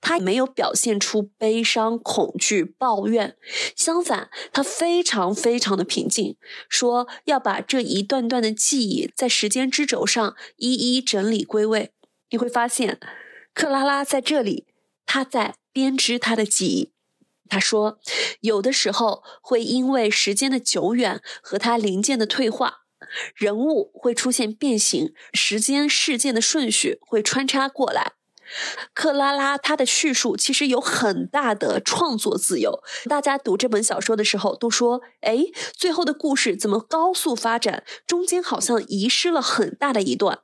[0.01, 3.37] 她没有表现出悲伤、恐惧、抱怨，
[3.76, 6.37] 相反，她非常非常的平静，
[6.68, 11.93] 说要把这一段段的记忆在时间之轴上一一整理归位。
[12.30, 12.99] 你会发现，
[13.53, 14.66] 克拉拉在这里，
[15.05, 16.93] 她在编织她的记忆。
[17.49, 17.99] 他说，
[18.41, 22.82] 有的时候会因为时间的久远和他零件的退化。
[23.35, 28.13] 人物会出现变形，时间事件的顺序会穿插过来。
[28.93, 32.83] 克拉拉她的叙述其实有很大的创作自由。
[33.09, 37.85] 大家读这本小说的时候都说：“哎，最后的故事怎么高速发展？
[38.07, 40.41] 中间好像遗失了很大的一段。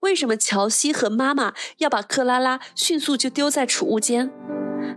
[0.00, 4.32] 为什么乔西和妈妈要把克拉拉迅速就丢在储物间？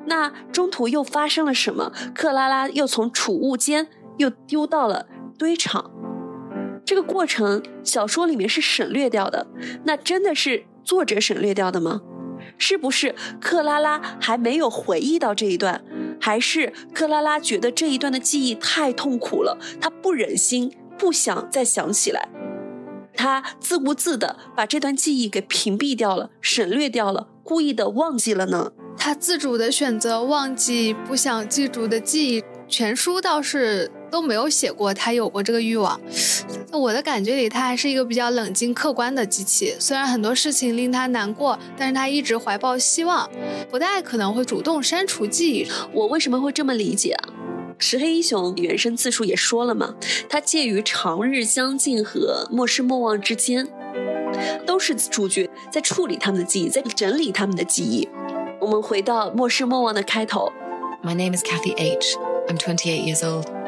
[0.08, 1.92] 那中途又发生了什么？
[2.16, 5.92] 克拉拉又从储物间又丢到了堆场。”
[6.92, 9.48] 这个过程小说里面是省略掉的，
[9.86, 12.02] 那真的是作者省略掉的吗？
[12.58, 15.82] 是不是克拉拉还没有回忆到这一段，
[16.20, 22.28] 还是克拉拉觉得这一段的记忆太痛苦了，她不忍心不想再想起来，
[23.16, 28.74] 她自顾自的把这段记忆给屏蔽掉了，省略掉了，故意的忘记了呢？
[28.98, 33.90] 她自主的选择忘记不想记住的记忆，全书倒是。
[34.12, 36.00] 都没有写过他有过这个欲望，
[36.72, 39.74] 在我的感觉里他还是一个比较冷静客观的机器。
[39.80, 43.30] 虽然很多事情令他难过，但是他一直怀抱希望，
[43.70, 45.68] 不太可能会主动删除记忆。
[45.94, 47.30] 我为什么会这么理解啊？
[47.80, 49.96] 石黑一雄原生自述也说了嘛，
[50.30, 53.68] 他介于长日将近和莫失莫忘之间，
[54.68, 58.08] 都是主角在处理他们的记忆，在整理他们的记忆。
[58.60, 60.52] 我们回到莫失莫忘的开头。
[61.02, 62.16] My name is Kathy H.
[62.48, 63.61] I'm 28 years old.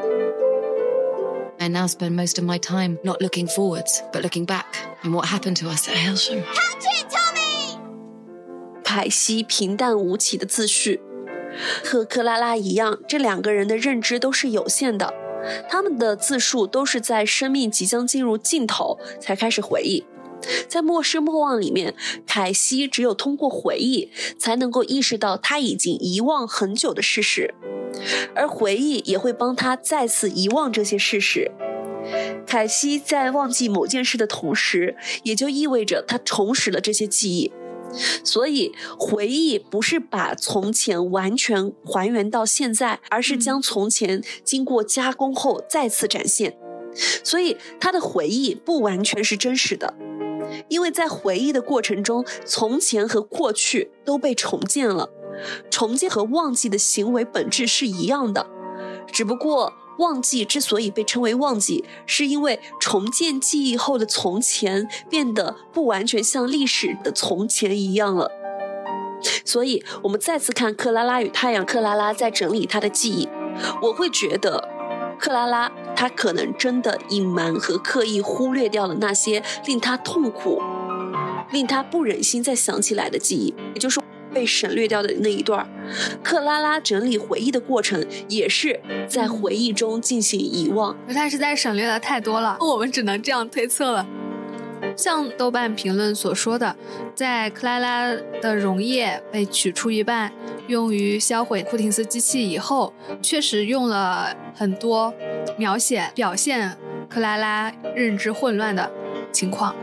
[1.64, 4.66] I now spend most of my time not looking forwards, but looking back
[5.02, 6.44] and what happened to us at Hailsham.
[6.44, 7.80] Catch it, Tommy!
[8.84, 11.00] 凯西平淡无奇的自序，
[11.86, 15.14] 和克拉拉一样，这两个人的认知都是有限的，
[15.70, 20.04] 他们的自述都是在生命即将进入尽头才开始回忆。
[20.68, 27.54] 在《莫失莫忘》里面，凯西只有通过回忆，才能够意识到他已经遗忘很久的事实，
[28.36, 31.52] 而回忆也会帮他再次遗忘这些事实。
[32.46, 37.52] 凯西在忘记某件事的同时，也就意味着他重拾了这些记忆。
[38.24, 46.58] 所以，回忆不是把从前完全还原到现在，而是将从前经过加工后再次展现。
[47.24, 49.94] 所以，他的回忆不完全是真实的，
[50.68, 55.10] 因为在回忆的过程中，从前和过去都被重建了。
[55.70, 58.48] 重建和忘记的行为本质是一样的，
[59.12, 68.32] 只不过忘记之所以被称为忘记，是因为重建记忆后的从前变得不完全像历史的从前一样了。
[69.46, 73.30] 所以，我们再次看克拉拉与太阳，克拉拉在整理她的记忆，
[73.82, 74.70] 我会觉得。
[75.20, 80.62] 克拉拉，他可能真的隐瞒和刻意忽略掉了那些令他痛苦、
[81.52, 84.00] 令他不忍心再想起来的记忆，也就是
[84.34, 85.68] 被省略掉的那一段。
[86.24, 90.98] 克拉拉整理回忆的过程，也是在回忆中进行遗忘。
[91.14, 94.08] 她实在省略了太多了，我们只能这样推测了。
[94.96, 96.76] 像豆瓣评论所说的，
[97.16, 100.32] 在克拉拉的溶液被取出一半，
[100.68, 105.14] 用于销毁库廷斯机器以后，确实用了很多
[105.58, 106.78] 描写表现
[107.10, 108.92] 克拉拉认知混乱的
[109.32, 109.76] 情况，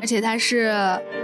[0.00, 0.72] 而且它是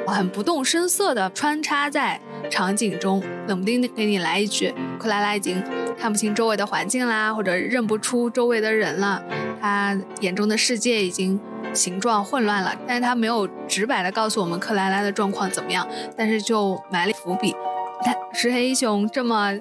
[0.06, 2.20] 很不动声色的穿插在
[2.50, 5.62] 场景中，冷不丁的给你来一句，克拉拉已经
[5.98, 9.22] 看不清周围的环境啦，或者认不出周围的人了，
[9.60, 11.40] 他眼中的世界已经。
[11.72, 17.54] 形状混乱了，但是他没有直白的告诉我们克拉拉的状况怎么样，但是就埋了伏笔。
[18.04, 19.52] 但石黑一雄这么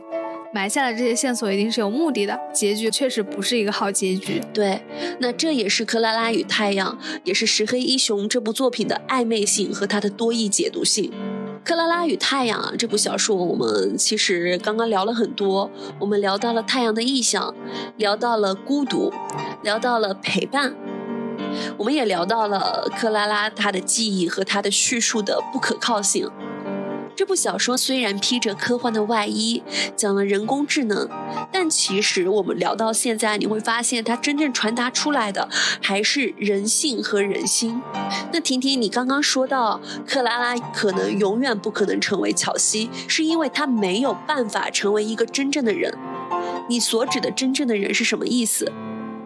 [0.53, 4.41] 埋下的这些线索一定是有目的的，结局确实不是一个好结局。
[4.53, 4.81] 对，
[5.19, 11.11] 那这也是克拉拉与太阳，也是石黑一雄这部作品的暧昧性和它的多义解读性。
[11.63, 17.53] 克拉拉与太阳啊，这部小说我们其实刚刚聊了很多，我们聊到了太阳的意象，
[17.97, 19.13] 聊到了孤独，
[19.61, 20.73] 聊到了陪伴。
[21.77, 26.29] 我们也聊到了克拉拉她的记忆和她的叙述的不可靠性。
[27.15, 29.61] 这部小说虽然披着科幻的外衣，
[29.93, 31.09] 讲了人工智能，
[31.51, 35.49] 但其实我们聊到现在，你会发现它真正传达出来的
[35.81, 37.81] 还是人性和人心。
[38.31, 45.93] 那婷婷，你刚刚说到克拉拉可能永远不可能成为乔西，是因为她没有办法成为一个真正的人。
[46.69, 48.71] 你所指的真正的人是什么意思？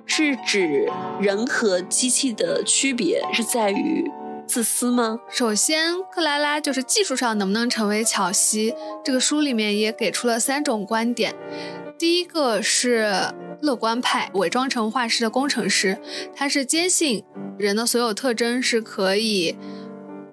[0.06, 0.88] 是指
[1.20, 4.10] 人和机器的区别是在于
[4.46, 5.20] 自私吗？
[5.30, 11.34] 首先，克拉拉就是技术上能不能成为乔西，这个书里面也给出了三种观点。
[11.98, 15.98] 第一个是乐观派，伪装成画师的工程师，
[16.36, 17.24] 他是坚信
[17.58, 19.56] 人的所有特征是可以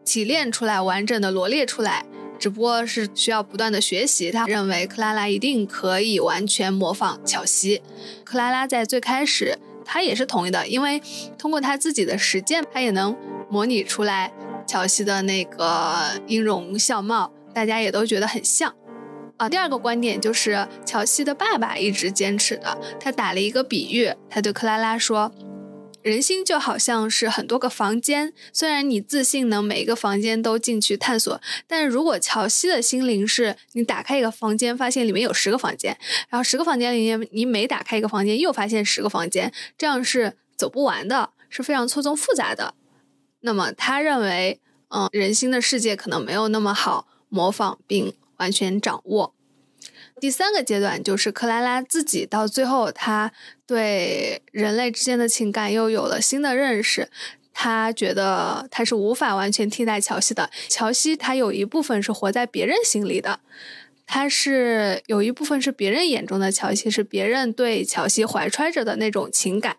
[0.04, 2.04] 提炼出来、完整的罗列出来。
[2.40, 4.32] 只不过是需要不断的学习。
[4.32, 7.82] 他认为克拉拉一定可以完全模仿乔西。
[8.24, 11.00] 克拉拉在最开始，他也是同意的，因为
[11.38, 13.14] 通过他自己的实践，他也能
[13.50, 14.32] 模拟出来
[14.66, 18.74] 乔西的那个音容笑貌，大家也都觉得很像。
[19.36, 25.30] 啊，第二个观点就是乔西的爸爸一直坚持的，他打了一个比喻，他对克拉拉说。
[26.02, 35.98] 人心就好像是很多个房间，虽然你自信能每一个房间都进去探索，但如果乔西的心灵是你打开一个房间，发现里面有十个房间，
[36.30, 42.74] 然后十个房间里面你每打开一个房间又发现十个房间，这样是走不完的，是非常错综复杂的。
[43.40, 49.34] 那么他认为，嗯，人心的世界可能没有那么好模仿并完全掌握。
[50.20, 53.32] 第三个阶段就是克拉拉自己到最后，他
[53.70, 57.08] 对人类之间的情感又有了新的认识。
[57.54, 60.50] 他觉得他是无法完全替代乔西的。
[60.68, 63.38] 乔西他有一部分是活在别人心里的，
[64.08, 69.76] 他是有一部分是别人眼中的乔西，是别人对乔西怀揣着的那种情感。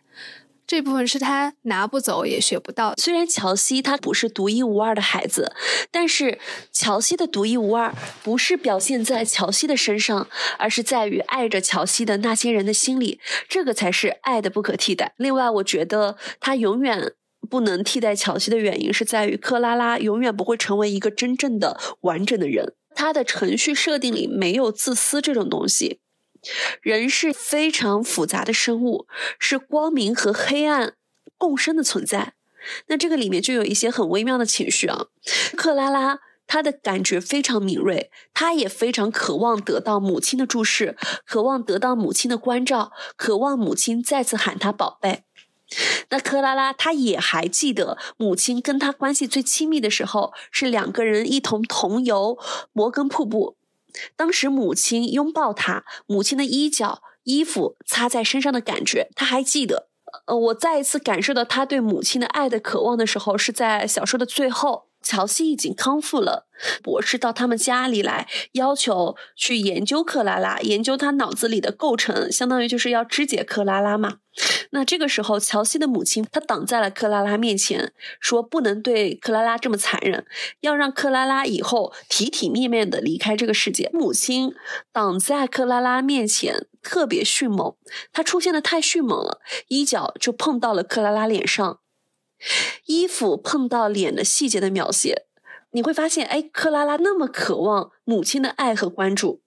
[0.72, 2.94] 这部分是他拿不走也学不到。
[2.96, 5.52] 虽然乔西他不是独一无二的孩子，
[5.92, 6.40] 但是
[6.72, 7.94] 乔西的独一无二
[8.24, 13.20] 不是表现在乔西的身上，而是在于爱着乔西的那些人的心里，
[13.50, 15.14] 这个才是爱的不可替代。
[15.18, 17.12] 另外，我觉得他永远
[17.50, 22.76] 不能替代乔西的原因是在于克拉拉永远不会成为一个真正的完整的人。
[22.96, 26.00] 他的程序设定里没有自私这种东西。
[26.82, 29.08] 人是非常复杂的生物，
[29.39, 30.96] 是光明和黑暗
[31.38, 32.34] 共生的存在。
[32.88, 35.08] 那这个里面就有一些很微妙的情绪啊。
[35.56, 45.24] 克拉拉她的感觉非常敏锐，她也非常渴望得到母亲的注视，渴望得到母亲的关照，渴望母亲再次喊她宝贝。
[46.10, 52.38] 那克拉拉她也还记得母亲跟她关系最亲密的时候，是两个人一同同游
[52.74, 53.56] 摩根瀑布。
[54.16, 59.89] 当时母亲拥抱他，母亲的衣角、衣服擦在身上的感觉，他还记得。
[60.28, 64.91] 呃，我再一次感受到他对母亲的爱的渴望的时候，是在小说的最后。
[65.02, 66.47] 乔西已经康复了，
[66.84, 74.18] 博士到他们家里来，要求去研究克拉拉，研究他脑子里的构成，相当于就是要肢解克拉拉嘛。
[74.70, 77.91] 那这个时候，乔西的母亲她挡在了克拉拉面前，
[78.22, 80.26] 说不能对克拉拉这么残忍，
[80.62, 83.89] 要让克拉拉以后体体面面的离开这个世界。
[83.91, 84.54] 母亲
[84.93, 87.76] 挡在克拉拉面前，特别迅猛，
[88.14, 91.81] 她出现的太迅猛了，一脚就碰到了克拉拉脸上。
[92.86, 95.26] 衣服碰到脸的细节的描写，
[95.72, 99.42] 你会发现，哎，克拉拉那么渴望母亲的爱和关注，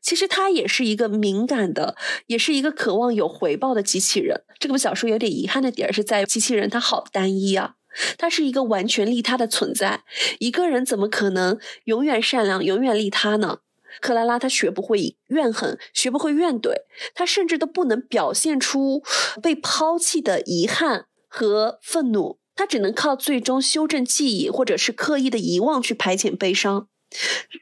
[0.00, 4.42] 其实她也是一个敏感的，也是一个渴望有回报的机器人。
[4.58, 7.74] 这部小说有点遗憾的点是在机器人它好单一啊，
[8.18, 10.04] 它是一个完全利他的存在。
[10.38, 13.58] 一个人怎么可能永远善良、永远利他呢？
[14.00, 16.72] 克拉拉她学不会怨恨，学不会怨怼，
[17.12, 19.02] 她甚至都不能表现出
[19.42, 21.06] 被抛弃的遗憾。
[21.32, 26.88] 和愤怒，他只能靠最终修正记忆，或者是刻意的遗忘去排遣悲伤，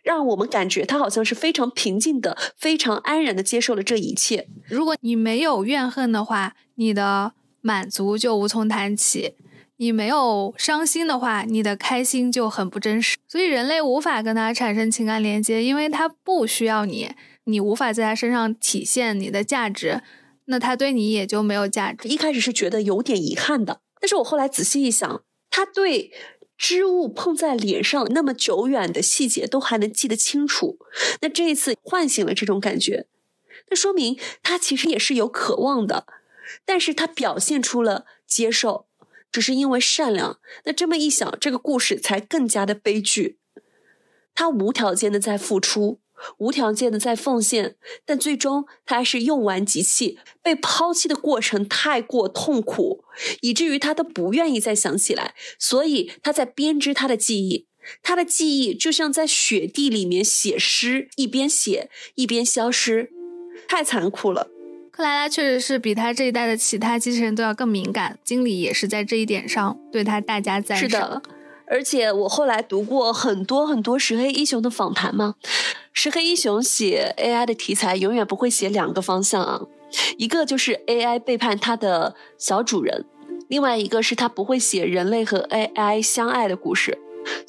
[0.03, 4.49] 让我们感觉他好像是非常平静的、非常安然的接受了这一切。
[4.67, 9.35] 如果你没有怨恨的话，你的满足就无从谈起；
[9.77, 13.19] 你没有伤心的话，你的开心就很不真实。
[13.29, 17.11] 所以人类无法跟他产生情感连接，因为他不需要你，
[17.45, 20.03] 你无法在他身上体现你的价值。
[20.51, 22.09] 那他对你也就没有价值。
[22.09, 26.11] 一开始是觉得有点遗憾的，但是我后来仔细一想，他对
[26.57, 30.79] 织物碰在脸上那么久远的细节都还能记得清楚，
[31.21, 33.07] 那这一次唤醒了这种感觉，
[33.71, 36.07] 那说明他其实也是有渴望的，
[36.65, 38.87] 但是他表现出了接受，
[39.31, 40.41] 只是因为善良。
[40.65, 43.39] 那这么一想，这个故事才更加的悲剧，
[44.35, 46.01] 他无条件的在付出。
[46.39, 50.19] 无条件的在奉献，但最终他还是用完即弃。
[50.43, 53.05] 被抛弃的过程太过痛苦，
[53.43, 55.35] 以至于他都不愿意再想起来。
[55.59, 57.67] 所以他在编织他的记忆，
[58.03, 63.11] 他的记忆就像在雪地里面写诗，一边写一边消失，
[63.69, 64.49] 太残酷了。
[64.91, 70.89] 克莱拉确实是比他这一代的其他机器人都要更敏感，经理也是在这一点上对他大加赞赏。
[70.89, 71.23] 是的，
[71.67, 75.35] 而且我后来读过很多很多石黑一雄的访谈嘛。
[76.01, 79.63] 石黑一雄写 AI 的题材永远不会写两个方向啊，
[80.17, 83.05] 一个就是 AI 背叛它的小主人，
[83.49, 86.97] 另外一个是他不会写人类和 AI 相爱的故事。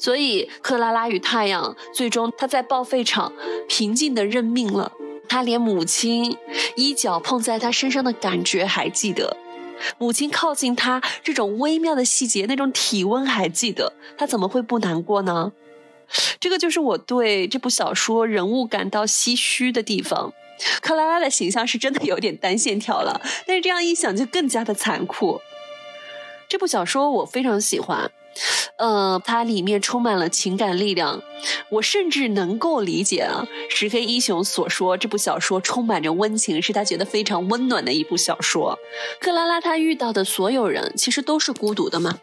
[0.00, 3.32] 所以克拉拉与太阳最终他在报废场
[3.68, 4.90] 平静的认命了，
[5.28, 6.36] 他连母亲
[6.74, 9.36] 衣角碰在他身上的感觉还记得，
[9.96, 15.52] 母亲靠近他这种微妙的细节，那种体温还记得，他怎么会不难过呢？
[16.38, 20.32] 这个就是我对这部小说人物感到唏嘘的地方。
[20.82, 25.40] 克拉拉的形象是真的有点单线条了，但是这样一想就更加的残酷。
[26.48, 28.10] 这部小说我非常喜欢。
[28.76, 31.22] 呃，它里面充满了情感力量，
[31.70, 38.78] 我甚至能够理解啊，石黑一雄所说这部小说充满着温情，是他觉得非常温暖的一部小说。
[39.20, 42.18] 克拉拉她遇到的所有人其实都是孤独的嘛，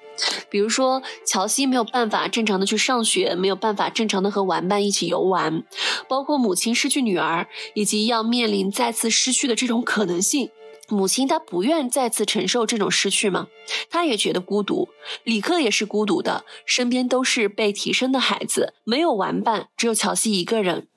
[0.50, 5.64] 比如说乔西没有办法正常的去上学，没有办法正常的和玩伴一起游玩，
[6.08, 10.50] 包括母亲失去女儿，以及要面临再次失去的这种可能性。
[10.90, 13.48] 母亲她不愿再次承受这种失去吗？
[13.90, 14.90] 她也觉得孤独。
[15.24, 20.88] 李克也是孤独的，身边都是被提升的孩子，没有玩伴，只有乔西一个人。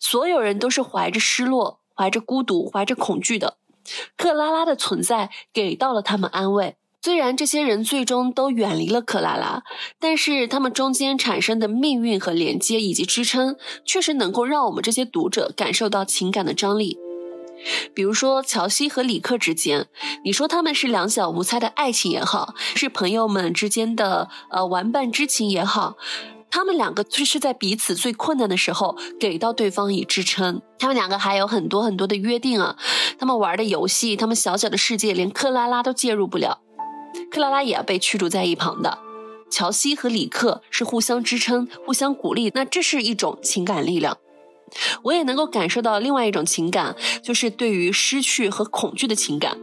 [0.00, 3.58] 所有人都是怀着失落、怀着孤独、怀着恐惧的。
[4.16, 6.76] 克拉拉的存在给到了他们安慰。
[7.02, 9.62] 虽然这些人最终都远离了克拉拉，
[10.00, 16.98] 但是他们中间产生的命运和连接以及支撑，确实能够让我们这些读者感受到情感的张力。
[17.94, 19.86] 比如说乔西和李克之间，
[20.24, 25.96] 你说他们是两小无猜的爱情也好，是朋友们之间的呃玩伴之情也好，
[26.50, 30.62] 他们两个就是在彼此最困难的时候给到对方以支撑。
[30.78, 32.76] 他们两个还有很多很多的约定啊，
[33.18, 36.60] 他们玩的游戏，他们小小的世界连克拉拉都介入不了，
[37.30, 38.98] 克拉拉也要被驱逐在一旁的。
[39.48, 44.18] 乔西和李克是互相支撑、互相鼓励，那这是一种情感力量。
[45.02, 49.58] 我也能够感受到另外一种情感，就是对于失去和恐惧的情感。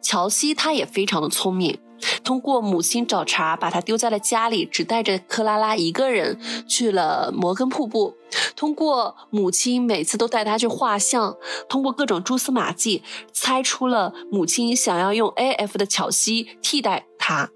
[0.00, 1.78] 乔西他也非常的聪明，
[2.22, 6.38] 通过母亲找茬，把他丢在了家里，只带着克拉拉一个人
[6.68, 8.14] 去了摩根瀑布。
[8.54, 11.36] 通过母亲每次都带他去画像，
[11.68, 13.02] 通过各种蛛丝马迹，
[13.32, 17.50] 猜出了母亲想要用 A.F 的乔西替代他。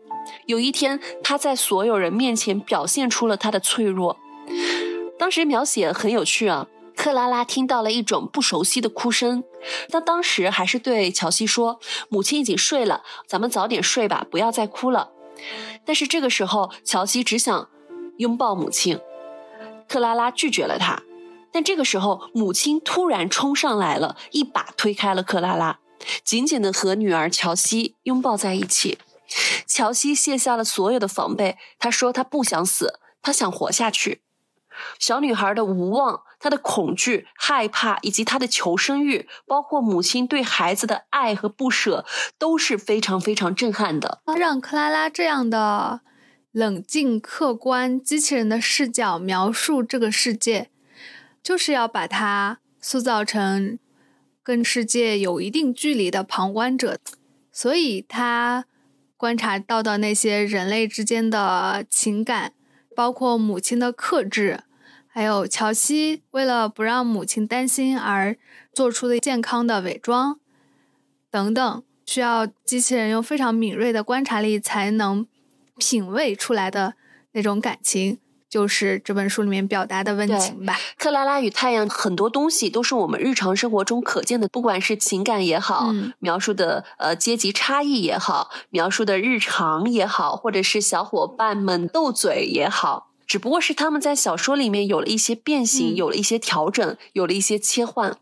[0.47, 4.17] 有一天，他在所有人面前表现出了他的脆弱。
[5.23, 6.67] 当时描写很有趣啊。
[6.97, 9.45] 克拉拉听到了一种不熟悉的哭声，
[9.89, 11.79] 她当时还是对乔西说
[12.11, 15.13] ：“母亲已经睡了，咱们早点睡吧，不要再哭了。”
[15.87, 17.69] 但是这个时候，乔西只想
[18.19, 18.99] 拥抱母亲，
[19.89, 21.01] 克拉拉拒绝了他。
[21.53, 25.79] 但这个时候，母亲突然冲上来了，一把推开了克拉拉，
[26.25, 28.99] 紧紧的和女儿乔西拥抱在一起。
[29.69, 34.23] 乔西卸下了所有的防备，他说：“他不想死，他想活下去。”
[34.99, 36.23] 小女孩的无望。
[36.39, 42.05] 她的恐惧、害怕，以及她的求生欲，包括母亲对孩子的爱和不舍，
[42.37, 44.21] 都是非常非常震撼的。
[44.37, 46.01] 让克拉拉这样的
[46.51, 50.69] 冷静、客观、机器人的视角描述这个世界，
[51.45, 53.79] 就是要把它塑造成
[54.43, 56.99] 跟世界有一定距离的旁观者。
[57.53, 58.65] 所以，她
[59.17, 62.55] 观察到的那些人类之间的情感，
[62.95, 64.65] 包括母亲的克制。
[65.15, 68.35] 还有乔西为了不让母亲担心而
[68.73, 70.41] 做出的健康的伪装，
[71.31, 75.27] 等等，需要机器人用非常敏锐的观察力才能
[75.77, 76.95] 品味出来的
[77.33, 78.19] 那种感情，
[78.53, 80.79] 就是这本书里面表达的温情吧。
[80.99, 93.09] 克拉拉与太阳很多东西都是我们日常生活中可见的，不管是情感也好，描述的呃阶级差异也好，描述的日常也好，或者是小伙伴们斗嘴也好。
[93.27, 98.19] 只不过是他们在小说里面有了一些变形，有了一些调整，有了一些切换，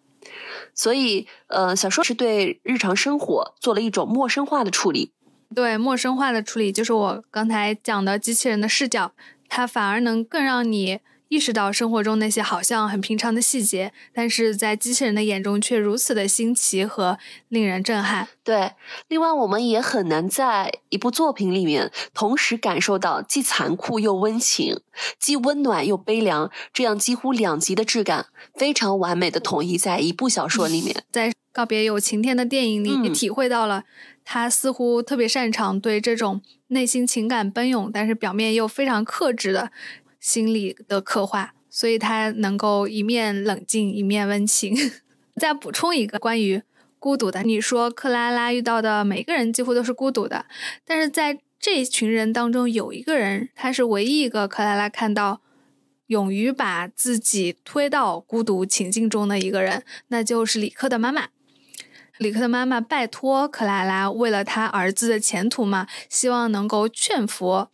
[0.73, 5.11] 所以呃，小说是对日常生活做了一种陌生化的处理。
[5.53, 9.11] 对陌生化的处理，就是我刚才讲的机器人的视角，
[9.51, 11.01] 它反而能更让你。
[11.31, 17.19] 意识到生活中那些好像很平常的细节，但是在机器人的眼中却如此的新奇和
[17.49, 18.27] 令人震撼。
[18.43, 18.73] 对，
[19.07, 24.81] 另外我们也很难在一部作品里面同时感受到既残酷又温情，
[25.21, 28.27] 既温暖又悲凉，这样几乎两极的质感，
[28.57, 31.05] 非常完美的统一在一部小说里面。
[31.13, 33.85] 在告别有晴天的电影里，也体会到了
[34.25, 39.71] 他似乎特别擅长对这种内心情感奔涌，但是表面又非常克制的。
[40.21, 44.77] 心理的刻画，所以他能够一面冷静，一面温情。
[45.37, 46.63] 再补充一个关于
[46.99, 50.45] 孤独的，你说克拉拉遇到的每个人几乎都是孤独的，
[50.85, 55.41] 但是在这群人当中，有一个人，他是唯一一个克拉拉看到
[56.09, 61.29] 勇于把自己推到孤独情境中的一个人，那就是李克的妈妈。
[62.19, 67.69] 李克的妈妈拜托克拉拉，为了他儿子的前途嘛，希望能够劝服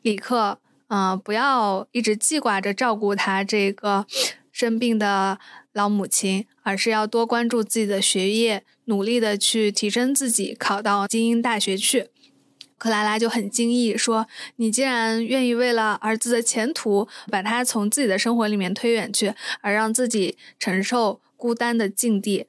[0.00, 0.60] 李克。
[0.88, 4.06] 嗯，不要一直记挂着照顾他这个
[4.52, 5.38] 生病的
[5.72, 12.10] 老母亲，而是要多关注自己的学业，努力的去提升自己，考到精英大学去。
[12.78, 22.46] 克拉拉就很惊异，说：“你竟然愿意为了儿子的前途，把他从自己的生活里面推远去，而让自己承受孤单的境地。”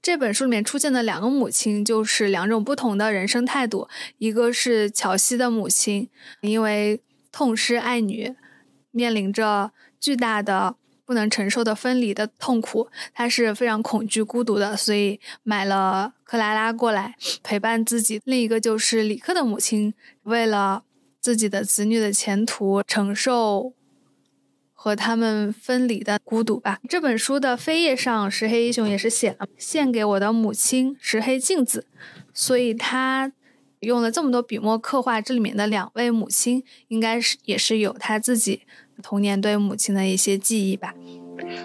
[0.00, 3.88] 这本书里面出现的两个母亲，就是两种不同的人生态度。
[4.18, 6.08] 一个是乔西的母亲，
[6.42, 7.00] 因为。
[7.32, 8.36] 痛失爱女，
[8.90, 10.76] 面临着巨大的
[11.06, 18.20] 不能承受的分离的痛苦，他是非常恐惧孤独的，所以买了克拉拉过来陪伴自己。
[18.24, 20.84] 另一个就是李克的母亲，为了
[21.20, 23.72] 自己的子女的前途，承受
[24.72, 26.78] 和他们分离的孤独吧。
[26.88, 31.86] 这本书的扉页上，石黑一雄也是写了“献给我的母亲石黑镜子”，
[32.34, 33.32] 所以他。
[33.82, 38.62] 用了这么多笔墨刻画这里面的两位母亲，应该是也是有他自己
[39.02, 40.94] 童年对母亲的一些记忆吧。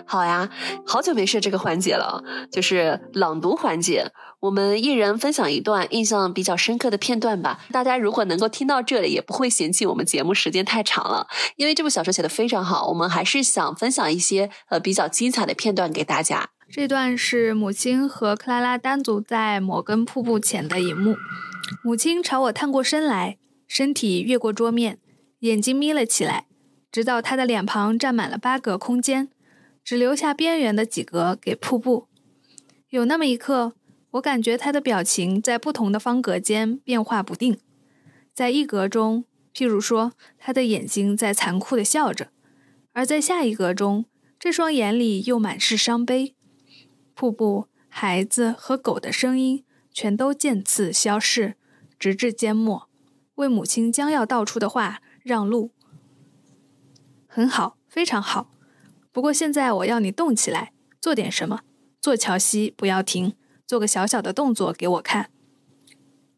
[0.05, 0.49] 好呀，
[0.85, 7.59] 好久没设这个环节了，就是朗读环节，我们一人分享一段印象比较深刻的片段吧。
[7.71, 16.49] 大家如果能够听到这里，也不会嫌弃我们节目时间太长了，因为这部小说写的非常好，我们还是想分享一些呃比较精彩的片段给大家。
[16.69, 21.15] 这段是母亲和克拉拉单独在摩根瀑布前的一幕。
[21.83, 23.37] 母亲朝我探过身来，
[23.67, 24.99] 身体越过桌面，
[25.39, 26.47] 眼睛眯了起来，
[26.91, 29.29] 直到她的脸庞占满了八格空间，
[29.83, 32.07] 只留下边缘的几格给瀑布。
[32.89, 33.73] 有那么一刻，
[34.11, 37.57] 我感觉她的表情在不同的方格间变化不定。
[38.33, 42.27] 在一格中，譬如说，她的眼睛在残酷地笑着；
[42.93, 44.05] 而在下一格中，
[44.39, 46.35] 这双眼里又满是伤悲。
[47.13, 49.63] 瀑布、孩子和狗的声音。
[49.97, 51.55] 全都渐次消逝，
[51.97, 52.87] 直至缄默。
[53.33, 55.71] 为母亲将要道出的话让路。
[57.25, 58.51] 很好，非常好。
[59.11, 60.71] 不过现在我要你动起来，
[61.01, 61.61] 做点什么。
[61.99, 63.33] 做乔西，不要停，
[63.65, 65.31] 做个小小的动作给我看。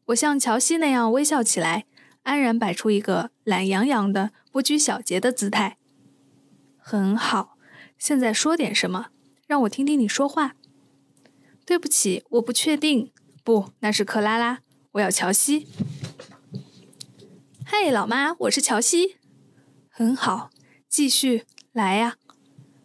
[0.05, 1.85] 我像乔西那样微笑起来，
[2.23, 5.77] 安然摆出一个懒洋洋的、不拘小节的姿态。
[6.77, 7.57] 很好，
[7.97, 9.07] 现在说点什么，
[9.47, 10.55] 让我听听你说话。
[11.65, 13.11] 对不起，我不确定。
[13.49, 14.59] 不，那是克拉拉。
[14.91, 15.67] 我要乔西。
[17.65, 19.15] 嘿，老妈，我是乔西。
[19.89, 20.51] 很好，
[20.87, 22.17] 继续来呀。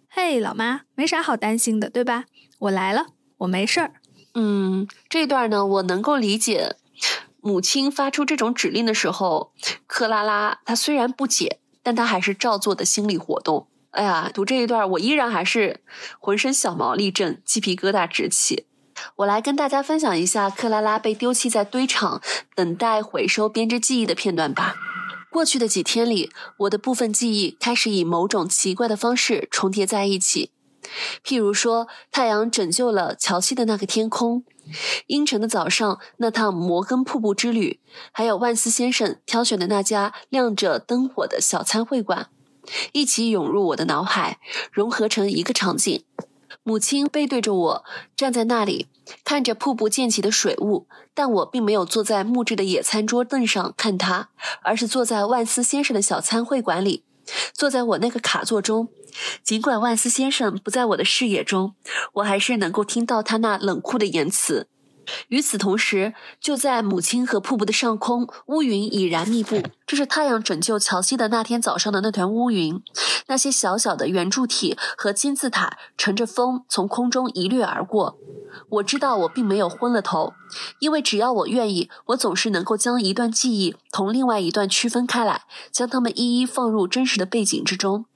[0.09, 2.25] 嘿，老妈，没啥好担心的，对吧？
[2.61, 3.93] 我来了，我没事儿。
[4.33, 6.77] 嗯，这段呢，我能够理解。
[7.43, 9.53] 母亲发出这种指令的时候，
[9.87, 13.69] 克拉拉她虽然不解，但她还是照做的心理活动。
[13.91, 15.83] 哎呀，读这一段，我依然还是
[16.19, 18.65] 浑身小毛立正，鸡皮疙瘩直起。
[19.17, 22.21] 我来跟大家分享一下克拉拉被丢弃在堆场，
[22.55, 24.75] 等待回收编织记忆的片段吧。
[25.31, 30.53] 过去的几天里，我的部分记忆开始以某种奇怪的方式重叠在一起。
[31.25, 34.45] 譬如说，太阳拯救了乔西的那个天空，
[35.07, 37.81] 阴沉的早上那趟摩根瀑布之旅，
[38.13, 42.29] 还有万斯先生挑选的那家亮着灯火的小餐会馆，
[42.93, 44.39] 一起涌入我的脑海，
[44.71, 46.05] 融合成一个场景。
[46.67, 47.85] 母亲背对着我
[48.17, 48.89] 站在那里，
[49.23, 54.31] 看着瀑布溅起的水雾，但我并没有坐在木质的野餐桌凳上看她，
[54.63, 57.05] 而是坐在万斯先生的小餐会馆里，
[57.53, 58.89] 坐在我那个卡座中。
[59.43, 61.75] 尽管万斯先生不在我的视野中，
[62.15, 64.67] 我还是能够听到他那冷酷的言辞。
[65.29, 69.63] 与此同时，就在母亲和瀑布的上空，乌云已然密布。
[69.87, 72.83] 这是太阳拯救乔西的那天早上的那团乌云。
[73.27, 78.19] 那些小小的圆柱体和金字塔乘着风从空中一掠而过。
[78.69, 80.35] 我知道我并没有昏了头，
[80.79, 85.43] 因为只要我愿意，我总是能够将一段记忆同另外一段区分开来，
[85.73, 88.07] 将它们一一放入真实的背景之中。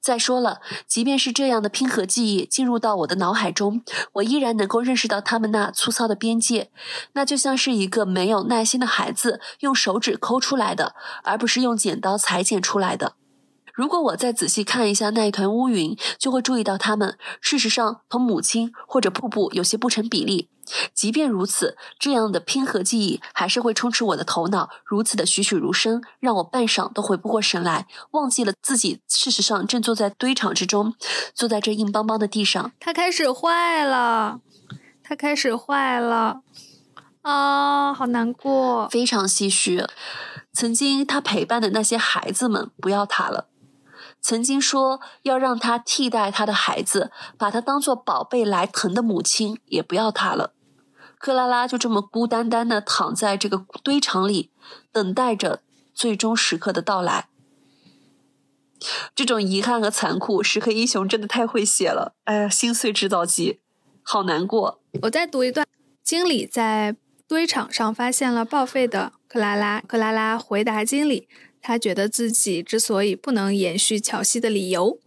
[0.00, 3.82] 再说了，即便是这样的拼合记忆进入到我的脑海中，
[4.14, 6.70] 我依然能够认识到他们那粗糙的边界，
[7.12, 13.14] 那就像是一个没有耐心的孩子用手指抠出来的，而不是用剪刀裁剪出来的。
[13.76, 20.48] 如果我再仔细看一下那一团乌云，就会注意到它们事实上同母亲或者瀑布有些不成比例。
[20.94, 30.94] 即便如此，这样的拼合记忆还是会充斥我的头脑，如此的栩栩如生，让我半晌都回不过神来，忘记了自己事实上正坐在堆场之中，
[31.34, 32.72] 坐在这硬邦邦的地上。
[32.80, 34.40] 它开始坏了，
[35.04, 36.40] 它开始坏了，
[37.20, 39.84] 啊，好难过，非常唏嘘。
[40.54, 43.48] 曾经他陪伴的那些孩子们不要他了。
[44.26, 50.52] 曾经说要让他替代他的孩子，把他当做宝贝来疼的母亲也不要他了。
[51.16, 54.50] 克拉拉就这么孤单单的躺在这个堆场里，
[54.90, 55.60] 等待着
[55.94, 57.28] 最终时刻的到来。
[59.14, 62.16] 这种遗憾和残酷，石黑一雄真的太会写了。
[62.24, 63.60] 哎呀，心碎制造机，
[64.02, 64.80] 好难过。
[65.02, 65.64] 我再读一段：
[66.02, 66.96] 经理在
[67.28, 69.80] 堆场上发现了报废的克拉拉。
[69.86, 71.28] 克拉拉回答经理。
[71.68, 75.00] 他觉得自己之所以不能延续乔西的理由，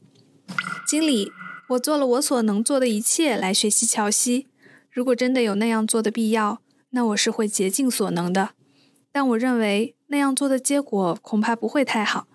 [0.86, 1.32] 经理，
[1.70, 4.47] 我做了我所能做的一切来学习乔西。
[4.91, 8.49] 如果真的有那样做的必要，那我是会竭尽所能的。
[9.10, 12.28] 但我认为那样做的结果恐怕不会太好，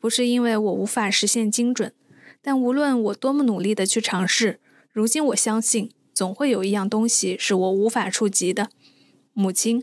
[0.00, 1.94] 不是因为我无法实现精准，
[2.42, 4.58] 但无论我多么努力的去尝试，
[4.90, 8.70] 如今我相信总会有一样东西是我无法触及的。
[9.32, 9.80] 母亲，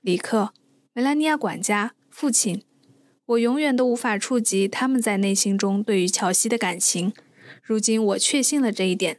[0.00, 0.52] 里克，
[0.92, 2.65] 梅兰妮亚管家，父亲。
[3.26, 7.12] 我永远都无法触及他们在内心中对于乔西的感情。
[7.62, 9.18] 如今我确信了这一点。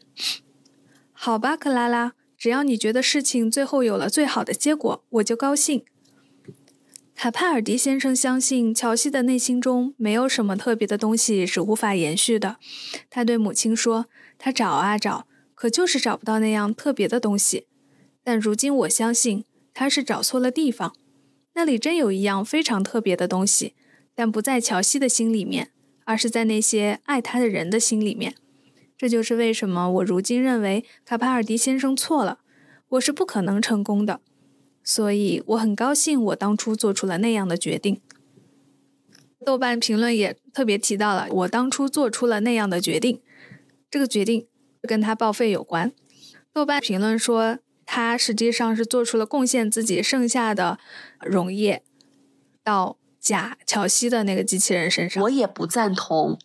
[1.11, 5.83] 好吧，克拉拉，只要你觉得事情最后有了最好的结果，我就高兴。
[7.13, 12.57] 卡帕尔迪先生相信乔西的内心中没有什么特别的东西是无法延续的。
[13.09, 14.05] 他对母亲说
[14.37, 17.65] ：“他找啊找，可就是找不到那样特别的东西。
[18.23, 19.43] 但如今我相信
[19.73, 20.95] 他是找错了地方，
[21.55, 23.73] 那里真有一样非常特别的东西。”
[24.18, 25.69] 但不在乔西的心里面，
[26.03, 28.34] 而是在那些爱他的人的心里面。
[28.98, 32.39] 这就是为什么我如今认为卡帕尔迪先生错了，
[32.89, 34.19] 我是不可能成功的。
[34.84, 38.02] 所以我很高兴我当初做出了那样的决定。
[39.45, 43.22] 豆瓣评论也特别提到了我当初做出了那样的决定，
[43.91, 44.48] 这个决定
[44.81, 45.94] 跟他报废有关。
[46.52, 50.80] 豆瓣评论说他实际上是做出了贡献自己剩下的
[51.22, 51.84] 溶液
[52.64, 52.98] 到。
[53.27, 56.39] 假乔西的那个机器人身上，我也不赞同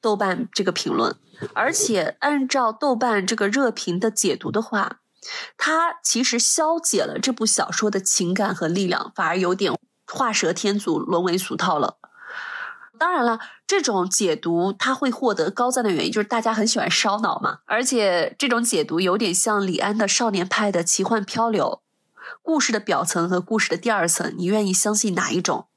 [0.00, 1.14] 豆瓣这个评论。
[1.54, 4.98] 而且按照豆瓣这个热评的解读的话，
[5.56, 9.72] 它其实消解了这部小说的情感和力量，反而有点
[10.08, 11.98] 画蛇添足，沦为俗套了。
[12.98, 17.60] 当然了，这种解读它会获得高赞的原因，就是大家很喜欢烧脑嘛。
[17.66, 21.80] 而且这种解读有点像李安的《少年派的奇幻漂流》，
[22.42, 25.67] 故事的表层和故事的第二层，你愿意相信哪一种？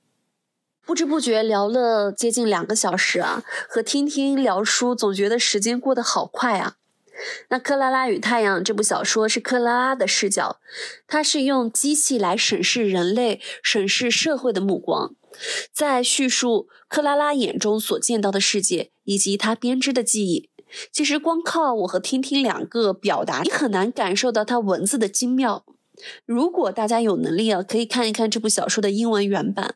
[0.85, 6.75] 不知不觉聊了接近两个小时啊，和听听聊书，总觉得时间过得好快啊。
[7.49, 10.59] 那《克拉拉与太阳》这部小说是克拉拉的视角，
[11.07, 15.13] 它是用机器来审视人类、审视社会的目光。
[15.71, 20.49] 在叙述克拉拉眼中所见到的世界，以及她编织的记忆。
[20.91, 25.63] 其实光靠我和听听两个表达，你很难感受到它文字的精妙。
[26.25, 29.75] 如果大家有能力啊，可以看一看这部小说的英文原版。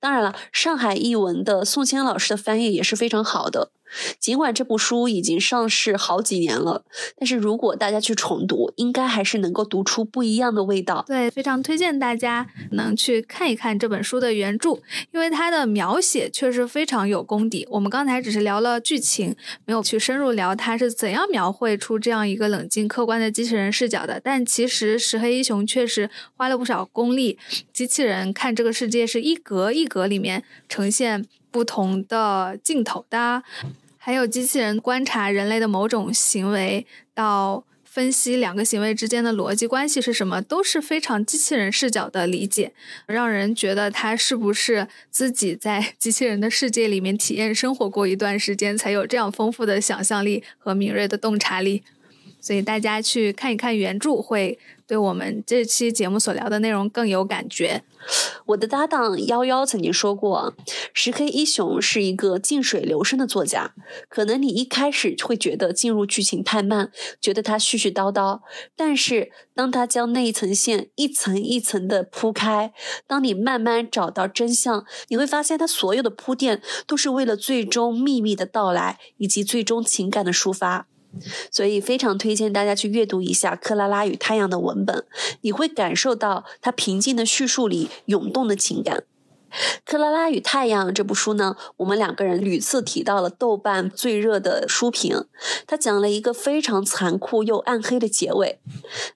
[0.00, 3.70] 当然了，上海译文的宋谦老师的翻译也是非常好的。
[4.18, 6.84] 尽管这部书已经上市好几年了，
[7.18, 11.04] 但是如果大家去重读，应该还是能够读出不一样的味道。
[11.06, 14.78] 对，非常推荐大家能去看一看这本书的原著，
[15.12, 17.66] 因为它的描写确实非常有功底。
[17.70, 24.20] 我们刚才只是聊了剧情，没有去深入聊它是怎样描绘出这样一个冷静客观的机器人视角的。
[24.22, 27.38] 但其实石黑一雄确实花了不少功力，
[27.72, 31.26] 机器人看这个世界是一格一格里面呈现。
[31.48, 33.42] 不同的镜头的，
[34.06, 42.72] 还有机器人观察人类的某种行为，到分析两个行为之间的逻辑关系是什么，都是非常机器人视角的理解，
[43.06, 51.82] 让人觉得他是不是自己在 机器人的世界里面体验生活过一段时间，才有这样丰富的想象力和敏锐的洞察力。
[52.40, 54.56] 所以大家去看一看原著，会
[54.86, 57.82] 对我们这期节目所聊的内容更有感觉。
[58.46, 60.54] 我的搭档幺幺曾经说过，
[60.94, 63.74] 石黑一雄是一个静水流深的作家。
[64.08, 68.42] 可能你一开始会觉得进入剧情太慢，觉得他絮絮叨叨，
[68.76, 72.72] 但是当他将那一层线一层一层的铺开，
[73.08, 80.86] 当你慢慢找到真相，你会发现他所有的铺垫都是为了最终秘密的到来以及最终情感的抒发。
[81.50, 85.04] 所以非常推荐大家去阅读一下《克拉拉与太阳》的文本，
[85.40, 88.98] 你会感受到它平静的叙述里涌动的情感。
[89.84, 95.26] 《克拉拉与太阳》这部书呢，我们两个人屡次提到了豆瓣最热的书评。
[95.66, 98.60] 它讲了一个非常残酷又暗黑的结尾。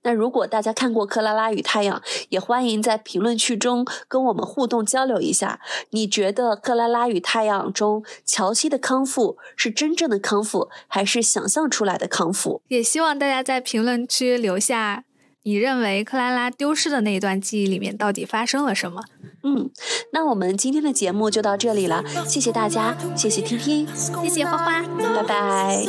[0.03, 1.99] 那如果大家看过《克拉拉与太阳》，
[2.29, 5.61] 也欢迎在评论区中跟我们互动交流一下。
[5.91, 12.63] 你觉得《克拉拉与太阳》中乔西的康复是真正的康复，还是想象出来的康复？
[12.69, 15.05] 也希望大家在评论区留下。
[15.43, 19.03] 你认为克拉拉丢失的那一段记忆里面到底发生了什么？
[19.43, 19.71] 嗯，
[20.13, 25.85] 那我们今天的节目就到这里了，谢谢大家，谢谢听听，谢谢花花，拜拜。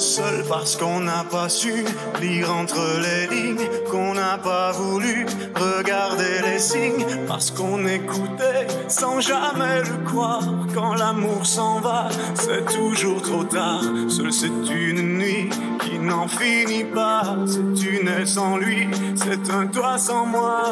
[0.00, 1.84] Seul parce qu'on n'a pas su
[2.22, 9.20] lire entre les lignes, qu'on n'a pas voulu regarder les signes, parce qu'on écoutait sans
[9.20, 10.42] jamais le croire.
[10.74, 13.82] Quand l'amour s'en va, c'est toujours trop tard.
[14.08, 15.50] Seul c'est une nuit
[15.80, 17.36] qui n'en finit pas.
[17.46, 20.62] C'est une sans lui, c'est un toi sans moi.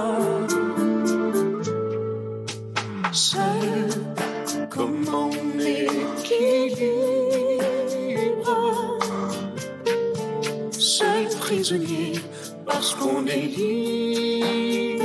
[3.13, 3.91] Seul
[4.71, 5.31] comme mon
[5.61, 7.19] équilibre.
[11.49, 12.13] Prisonnier
[12.67, 15.01] parce qu'on est libre.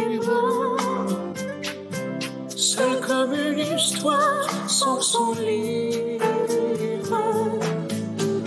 [2.49, 6.62] C'est comme une histoire sans son livre.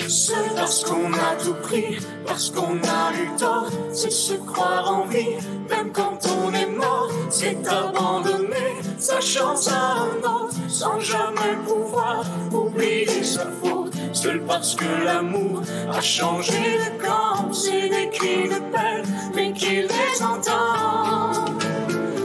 [0.09, 5.05] C'est parce qu'on a tout pris, parce qu'on a eu tort, c'est se croire en
[5.07, 5.37] vie,
[5.69, 12.25] même quand on est mort, c'est abandonner sa chance à un autre, sans jamais pouvoir
[12.53, 13.95] oublier sa faute.
[14.13, 15.63] Seul parce que l'amour
[15.93, 19.05] a changé de camp, c'est des cris de peine,
[19.35, 21.33] mais qu'il les entend.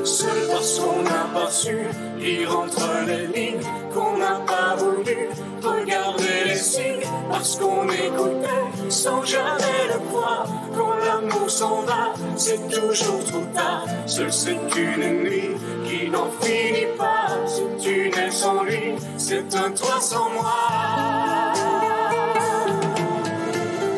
[0.03, 1.77] Seul parce qu'on n'a pas su
[2.17, 3.61] lire entre les lignes,
[3.93, 5.29] qu'on n'a pas voulu
[5.61, 7.00] regarder les signes,
[7.31, 10.45] parce qu'on écoutait sans jamais le croire.
[10.75, 13.85] Quand l'amour s'en va, c'est toujours trop tard.
[14.05, 15.51] Seul c'est une nuit
[15.85, 17.27] qui n'en finit pas.
[17.47, 21.53] Si tu n'es sans lui, c'est un toi sans moi.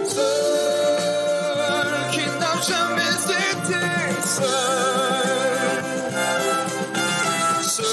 [0.06, 0.24] Seul
[2.12, 3.16] qui n'a jamais
[3.52, 3.84] été
[4.22, 5.84] seul.
[7.62, 7.86] Seul,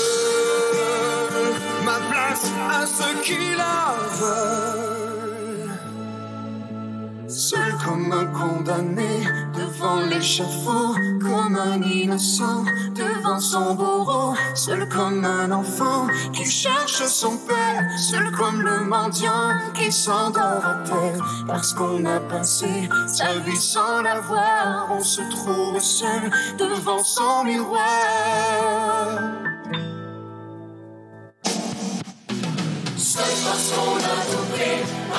[1.85, 4.90] ma place à ceux qui la veulent.
[7.79, 9.25] Comme un condamné
[9.55, 12.65] devant l'échafaud, comme un innocent
[12.95, 19.53] devant son bourreau, seul comme un enfant qui cherche son père, seul comme le mendiant
[19.75, 25.23] qui s'endort à terre, parce qu'on a passé sa vie sans la voir, on se
[25.31, 27.79] trouve seul devant son miroir.
[32.97, 34.01] Seul parce qu'on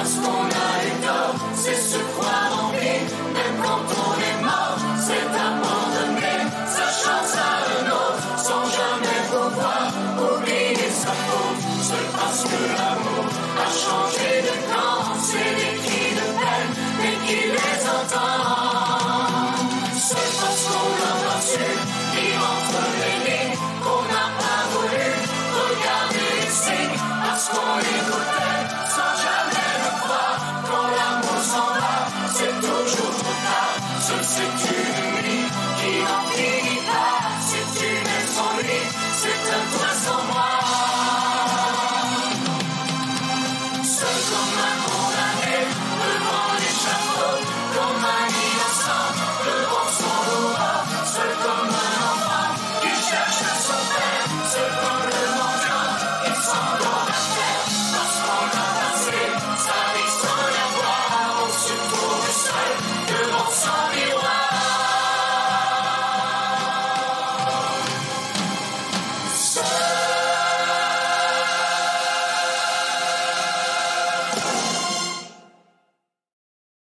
[0.02, 3.06] parce qu'on a eu tort, c'est se croire en vie,
[3.36, 9.94] même quand on est mort, c'est abandonner sa chance à un autre, sans jamais pouvoir
[10.18, 11.61] oublier sa faute.
[11.84, 13.26] Seul parce que l'amour
[13.61, 18.61] a changé de camp, c'est des cris de peine, mais qui les entend.